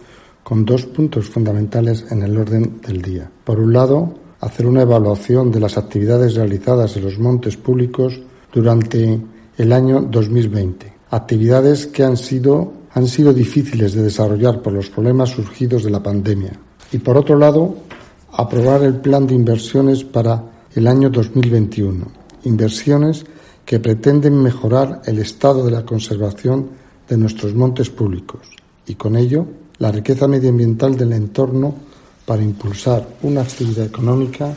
con 0.45 0.63
dos 0.63 0.85
puntos 0.85 1.27
fundamentales 1.27 2.05
en 2.11 2.21
el 2.21 2.37
orden 2.37 2.79
del 2.85 3.01
día. 3.01 3.31
Por 3.43 3.59
un 3.59 3.73
lado, 3.73 4.13
hacer 4.41 4.67
una 4.67 4.83
evaluación 4.83 5.51
de 5.51 5.59
las 5.59 5.75
actividades 5.75 6.35
realizadas 6.35 6.95
en 6.95 7.05
los 7.05 7.17
montes 7.17 7.57
públicos 7.57 8.21
durante 8.53 9.19
el 9.57 9.73
año 9.73 10.01
2020. 10.01 10.93
Actividades 11.09 11.87
que 11.87 12.03
han 12.03 12.15
sido, 12.15 12.73
han 12.93 13.07
sido 13.07 13.33
difíciles 13.33 13.95
de 13.95 14.03
desarrollar 14.03 14.61
por 14.61 14.73
los 14.73 14.87
problemas 14.91 15.31
surgidos 15.31 15.83
de 15.83 15.89
la 15.89 16.03
pandemia. 16.03 16.51
Y 16.91 16.99
por 16.99 17.17
otro 17.17 17.39
lado, 17.39 17.77
aprobar 18.31 18.83
el 18.83 18.97
plan 18.97 19.25
de 19.25 19.33
inversiones 19.33 20.03
para 20.03 20.43
el 20.75 20.85
año 20.85 21.09
2021. 21.09 22.05
Inversiones 22.43 23.25
que 23.65 23.79
pretenden 23.79 24.43
mejorar 24.43 25.01
el 25.05 25.17
estado 25.17 25.65
de 25.65 25.71
la 25.71 25.83
conservación 25.83 26.69
de 27.09 27.17
nuestros 27.17 27.55
montes 27.55 27.89
públicos 27.89 28.41
y 28.85 28.93
con 28.93 29.15
ello 29.15 29.47
la 29.79 29.91
riqueza 29.91 30.27
medioambiental 30.27 30.97
del 30.97 31.13
entorno 31.13 31.75
para 32.25 32.41
impulsar 32.41 33.07
una 33.21 33.41
actividad 33.41 33.85
económica 33.85 34.53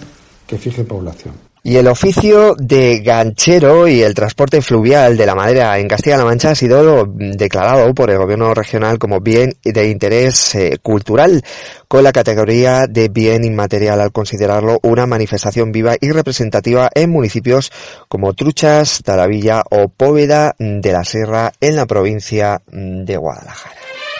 que 0.47 0.59
fije 0.59 0.85
población. 0.85 1.49
Y 1.63 1.77
el 1.77 1.89
oficio 1.89 2.55
de 2.57 3.01
ganchero 3.01 3.89
y 3.89 4.01
el 4.01 4.15
transporte 4.15 4.63
fluvial 4.63 5.17
de 5.17 5.27
la 5.27 5.35
madera 5.35 5.79
en 5.79 5.89
Castilla-La 5.89 6.25
Mancha 6.25 6.53
ha 6.53 6.55
sido 6.55 7.05
declarado 7.07 7.93
por 7.95 8.11
el 8.11 8.17
gobierno 8.17 8.55
regional 8.55 8.99
como 8.99 9.21
bien 9.21 9.53
de 9.65 9.91
interés 9.91 10.55
eh, 10.55 10.79
cultural, 10.81 11.43
con 11.87 12.05
la 12.05 12.13
categoría 12.13 12.87
de 12.89 13.09
bien 13.09 13.45
inmaterial 13.45 14.01
al 14.01 14.13
considerarlo 14.13 14.79
una 14.83 15.07
manifestación 15.07 15.73
viva 15.73 15.97
y 16.01 16.11
representativa 16.11 16.89
en 16.95 17.11
municipios 17.11 17.71
como 18.09 18.33
Truchas, 18.33 19.03
Taravilla 19.05 19.63
o 19.69 19.89
Póveda 19.89 20.55
de 20.59 20.93
la 20.93 21.05
Sierra 21.05 21.53
en 21.61 21.77
la 21.77 21.87
provincia 21.87 22.63
de 22.67 23.17
Guadalajara. 23.17 23.75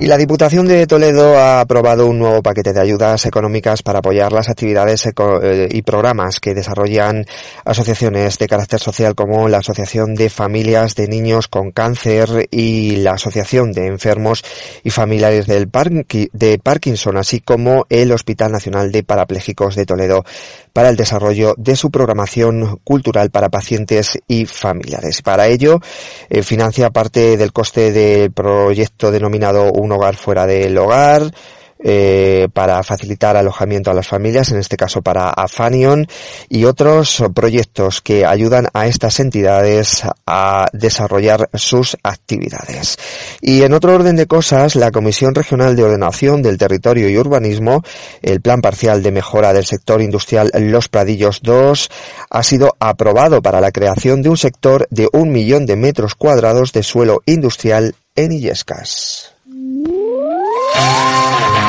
Y 0.00 0.06
la 0.06 0.16
Diputación 0.16 0.68
de 0.68 0.86
Toledo 0.86 1.36
ha 1.36 1.60
aprobado 1.60 2.06
un 2.06 2.20
nuevo 2.20 2.40
paquete 2.40 2.72
de 2.72 2.80
ayudas 2.80 3.26
económicas 3.26 3.82
para 3.82 3.98
apoyar 3.98 4.32
las 4.32 4.48
actividades 4.48 5.04
eh, 5.06 5.68
y 5.72 5.82
programas 5.82 6.38
que 6.38 6.54
desarrollan 6.54 7.26
asociaciones 7.64 8.38
de 8.38 8.46
carácter 8.46 8.78
social 8.78 9.16
como 9.16 9.48
la 9.48 9.58
Asociación 9.58 10.14
de 10.14 10.30
Familias 10.30 10.94
de 10.94 11.08
Niños 11.08 11.48
con 11.48 11.72
Cáncer 11.72 12.46
y 12.52 12.98
la 12.98 13.14
Asociación 13.14 13.72
de 13.72 13.88
Enfermos 13.88 14.44
y 14.84 14.90
Familiares 14.90 15.48
del 15.48 15.68
de 15.68 16.60
Parkinson, 16.62 17.16
así 17.16 17.40
como 17.40 17.84
el 17.88 18.12
Hospital 18.12 18.52
Nacional 18.52 18.92
de 18.92 19.02
Parapléjicos 19.02 19.74
de 19.74 19.84
Toledo 19.84 20.24
para 20.72 20.90
el 20.90 20.96
desarrollo 20.96 21.54
de 21.56 21.74
su 21.74 21.90
programación 21.90 22.78
cultural 22.84 23.30
para 23.30 23.48
pacientes 23.48 24.16
y 24.28 24.46
familiares. 24.46 25.22
Para 25.22 25.48
ello, 25.48 25.80
eh, 26.30 26.44
financia 26.44 26.90
parte 26.90 27.36
del 27.36 27.52
coste 27.52 27.90
del 27.90 28.30
proyecto 28.30 29.10
denominado 29.10 29.72
hogar 29.92 30.16
fuera 30.16 30.46
del 30.46 30.76
hogar, 30.78 31.32
eh, 31.80 32.48
para 32.52 32.82
facilitar 32.82 33.36
alojamiento 33.36 33.92
a 33.92 33.94
las 33.94 34.08
familias, 34.08 34.50
en 34.50 34.58
este 34.58 34.76
caso 34.76 35.00
para 35.00 35.30
Afanion, 35.30 36.08
y 36.48 36.64
otros 36.64 37.22
proyectos 37.32 38.00
que 38.00 38.26
ayudan 38.26 38.66
a 38.72 38.88
estas 38.88 39.20
entidades 39.20 40.02
a 40.26 40.66
desarrollar 40.72 41.48
sus 41.54 41.96
actividades. 42.02 42.98
Y 43.40 43.62
en 43.62 43.74
otro 43.74 43.94
orden 43.94 44.16
de 44.16 44.26
cosas, 44.26 44.74
la 44.74 44.90
Comisión 44.90 45.36
Regional 45.36 45.76
de 45.76 45.84
Ordenación 45.84 46.42
del 46.42 46.58
Territorio 46.58 47.08
y 47.08 47.16
Urbanismo, 47.16 47.84
el 48.22 48.40
Plan 48.40 48.60
Parcial 48.60 49.00
de 49.00 49.12
Mejora 49.12 49.52
del 49.52 49.64
Sector 49.64 50.02
Industrial 50.02 50.50
Los 50.58 50.88
Pradillos 50.88 51.42
2, 51.42 51.90
ha 52.28 52.42
sido 52.42 52.76
aprobado 52.80 53.40
para 53.40 53.60
la 53.60 53.70
creación 53.70 54.22
de 54.22 54.30
un 54.30 54.36
sector 54.36 54.88
de 54.90 55.08
un 55.12 55.30
millón 55.30 55.64
de 55.64 55.76
metros 55.76 56.16
cuadrados 56.16 56.72
de 56.72 56.82
suelo 56.82 57.22
industrial 57.24 57.94
en 58.16 58.32
Illescas. 58.32 59.37
Música 60.78 61.67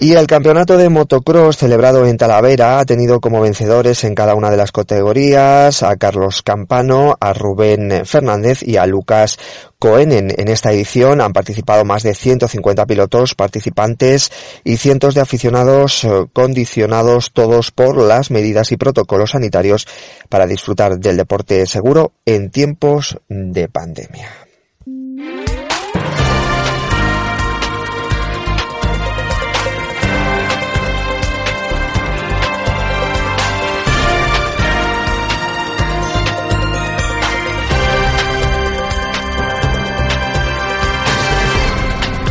Y 0.00 0.14
el 0.14 0.28
campeonato 0.28 0.76
de 0.76 0.88
motocross 0.90 1.56
celebrado 1.56 2.06
en 2.06 2.16
Talavera 2.16 2.78
ha 2.78 2.84
tenido 2.84 3.18
como 3.18 3.40
vencedores 3.40 4.04
en 4.04 4.14
cada 4.14 4.36
una 4.36 4.48
de 4.48 4.56
las 4.56 4.70
categorías 4.70 5.82
a 5.82 5.96
Carlos 5.96 6.42
Campano, 6.42 7.16
a 7.18 7.32
Rubén 7.32 8.06
Fernández 8.06 8.62
y 8.62 8.76
a 8.76 8.86
Lucas 8.86 9.40
Coenen. 9.80 10.32
En 10.38 10.46
esta 10.46 10.70
edición 10.70 11.20
han 11.20 11.32
participado 11.32 11.84
más 11.84 12.04
de 12.04 12.14
150 12.14 12.86
pilotos 12.86 13.34
participantes 13.34 14.30
y 14.62 14.76
cientos 14.76 15.16
de 15.16 15.20
aficionados 15.20 16.04
eh, 16.04 16.26
condicionados 16.32 17.32
todos 17.32 17.72
por 17.72 18.00
las 18.00 18.30
medidas 18.30 18.70
y 18.70 18.76
protocolos 18.76 19.32
sanitarios 19.32 19.88
para 20.28 20.46
disfrutar 20.46 21.00
del 21.00 21.16
deporte 21.16 21.66
seguro 21.66 22.12
en 22.24 22.50
tiempos 22.50 23.18
de 23.28 23.68
pandemia. 23.68 24.47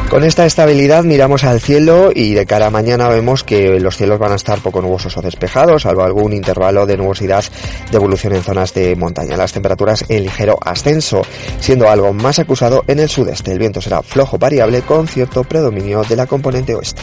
Con 0.09 0.23
esta 0.23 0.45
estabilidad 0.45 1.03
miramos 1.03 1.43
al 1.43 1.59
cielo 1.59 2.11
y 2.15 2.33
de 2.33 2.45
cara 2.45 2.67
a 2.67 2.69
mañana 2.69 3.09
vemos 3.09 3.43
que 3.43 3.77
los 3.79 3.97
cielos 3.97 4.17
van 4.17 4.31
a 4.31 4.35
estar 4.35 4.59
poco 4.59 4.81
nubosos 4.81 5.17
o 5.17 5.21
despejados, 5.21 5.81
salvo 5.81 6.03
algún 6.03 6.31
intervalo 6.31 6.85
de 6.85 6.95
nubosidad 6.95 7.43
de 7.91 7.97
evolución 7.97 8.33
en 8.33 8.41
zonas 8.41 8.73
de 8.73 8.95
montaña. 8.95 9.35
Las 9.35 9.51
temperaturas 9.51 10.05
en 10.07 10.23
ligero 10.23 10.57
ascenso, 10.61 11.23
siendo 11.59 11.89
algo 11.89 12.13
más 12.13 12.39
acusado 12.39 12.85
en 12.87 12.99
el 12.99 13.09
sudeste. 13.09 13.51
El 13.51 13.59
viento 13.59 13.81
será 13.81 14.01
flojo 14.01 14.37
variable 14.37 14.81
con 14.81 15.09
cierto 15.09 15.43
predominio 15.43 16.01
de 16.03 16.15
la 16.15 16.25
componente 16.25 16.73
oeste. 16.73 17.01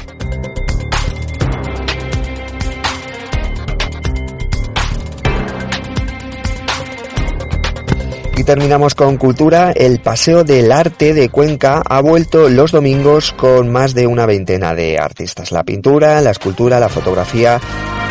Terminamos 8.45 8.95
con 8.95 9.17
cultura. 9.17 9.73
El 9.73 10.01
Paseo 10.01 10.45
del 10.45 10.71
Arte 10.71 11.15
de 11.15 11.31
Cuenca 11.31 11.83
ha 11.89 12.03
vuelto 12.03 12.51
los 12.51 12.73
domingos 12.73 13.33
con 13.33 13.73
más 13.73 13.95
de 13.95 14.07
una 14.07 14.27
veintena 14.27 14.75
de 14.75 14.99
artistas. 14.99 15.51
La 15.51 15.65
pintura, 15.65 16.21
la 16.21 16.31
escultura, 16.31 16.79
la 16.79 16.91
fotografía, 16.91 17.59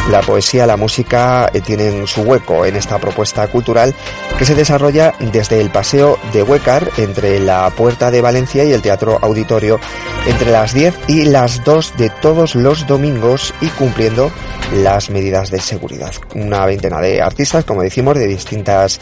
la 0.09 0.21
poesía, 0.21 0.65
la 0.65 0.77
música 0.77 1.49
eh, 1.53 1.61
tienen 1.61 2.07
su 2.07 2.21
hueco 2.21 2.65
en 2.65 2.75
esta 2.75 2.99
propuesta 2.99 3.47
cultural 3.47 3.93
que 4.37 4.45
se 4.45 4.55
desarrolla 4.55 5.13
desde 5.19 5.61
el 5.61 5.69
Paseo 5.69 6.19
de 6.33 6.43
Huecar, 6.43 6.89
entre 6.97 7.39
la 7.39 7.69
Puerta 7.69 8.11
de 8.11 8.21
Valencia 8.21 8.63
y 8.65 8.73
el 8.73 8.81
Teatro 8.81 9.17
Auditorio, 9.21 9.79
entre 10.27 10.51
las 10.51 10.73
10 10.73 10.93
y 11.07 11.25
las 11.25 11.63
2 11.63 11.97
de 11.97 12.09
todos 12.09 12.55
los 12.55 12.85
domingos 12.85 13.53
y 13.61 13.67
cumpliendo 13.69 14.31
las 14.73 15.09
medidas 15.09 15.51
de 15.51 15.59
seguridad. 15.59 16.11
Una 16.35 16.65
veintena 16.65 16.99
de 16.99 17.21
artistas, 17.21 17.63
como 17.63 17.81
decimos, 17.81 18.15
de 18.15 18.27
distintas 18.27 18.99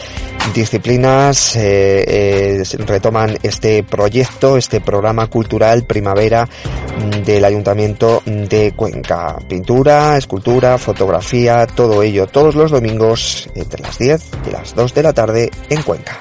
disciplinas 0.53 1.55
eh, 1.55 2.03
eh, 2.07 2.63
retoman 2.85 3.37
este 3.41 3.83
proyecto, 3.83 4.57
este 4.57 4.81
programa 4.81 5.27
cultural 5.27 5.83
primavera 5.83 6.45
mm, 6.45 7.23
del 7.23 7.45
Ayuntamiento 7.45 8.21
de 8.25 8.73
Cuenca. 8.75 9.37
Pintura, 9.47 10.17
escultura, 10.17 10.77
fotografía, 10.91 11.65
todo 11.67 12.03
ello 12.03 12.27
todos 12.27 12.55
los 12.55 12.71
domingos 12.71 13.49
entre 13.55 13.81
las 13.81 13.97
10 13.97 14.21
y 14.47 14.51
las 14.51 14.75
2 14.75 14.93
de 14.93 15.03
la 15.03 15.13
tarde 15.13 15.51
en 15.69 15.81
Cuenca. 15.83 16.19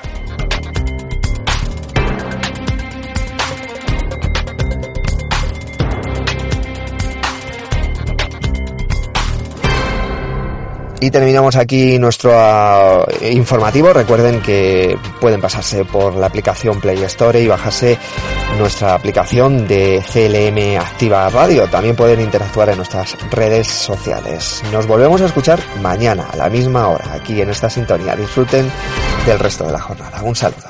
Y 11.03 11.11
terminamos 11.11 11.57
aquí 11.57 11.99
nuestro 11.99 12.31
uh, 12.31 13.25
informativo. 13.25 13.93
Recuerden 13.93 14.43
que 14.43 14.99
pueden 15.19 15.41
pasarse 15.41 15.87
por 15.87 16.15
la 16.15 16.27
aplicación 16.27 16.79
Play 16.79 17.03
Store 17.05 17.41
y 17.41 17.49
bajarse 17.49 17.99
nuestra 18.59 18.95
aplicación 18.95 19.67
de 19.67 20.03
CLM 20.13 20.79
Activa 20.79 21.29
Radio. 21.31 21.67
También 21.69 21.97
pueden 21.97 22.21
interactuar 22.21 22.69
en 22.69 22.77
nuestras 22.77 23.17
redes 23.31 23.67
sociales. 23.67 24.63
Nos 24.73 24.87
volvemos 24.87 25.23
a 25.23 25.27
escuchar 25.27 25.59
mañana 25.81 26.27
a 26.33 26.37
la 26.37 26.51
misma 26.51 26.89
hora 26.89 27.15
aquí 27.15 27.41
en 27.41 27.49
esta 27.49 27.71
sintonía. 27.71 28.15
Disfruten 28.15 28.71
del 29.25 29.39
resto 29.39 29.65
de 29.65 29.73
la 29.73 29.81
jornada. 29.81 30.23
Un 30.23 30.37
saludo. 30.37 30.69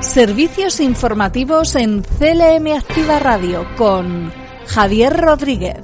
Servicios 0.00 0.80
informativos 0.80 1.76
en 1.76 2.02
CLM 2.02 2.74
Activa 2.74 3.18
Radio 3.18 3.66
con 3.76 4.32
Javier 4.66 5.14
Rodríguez. 5.14 5.76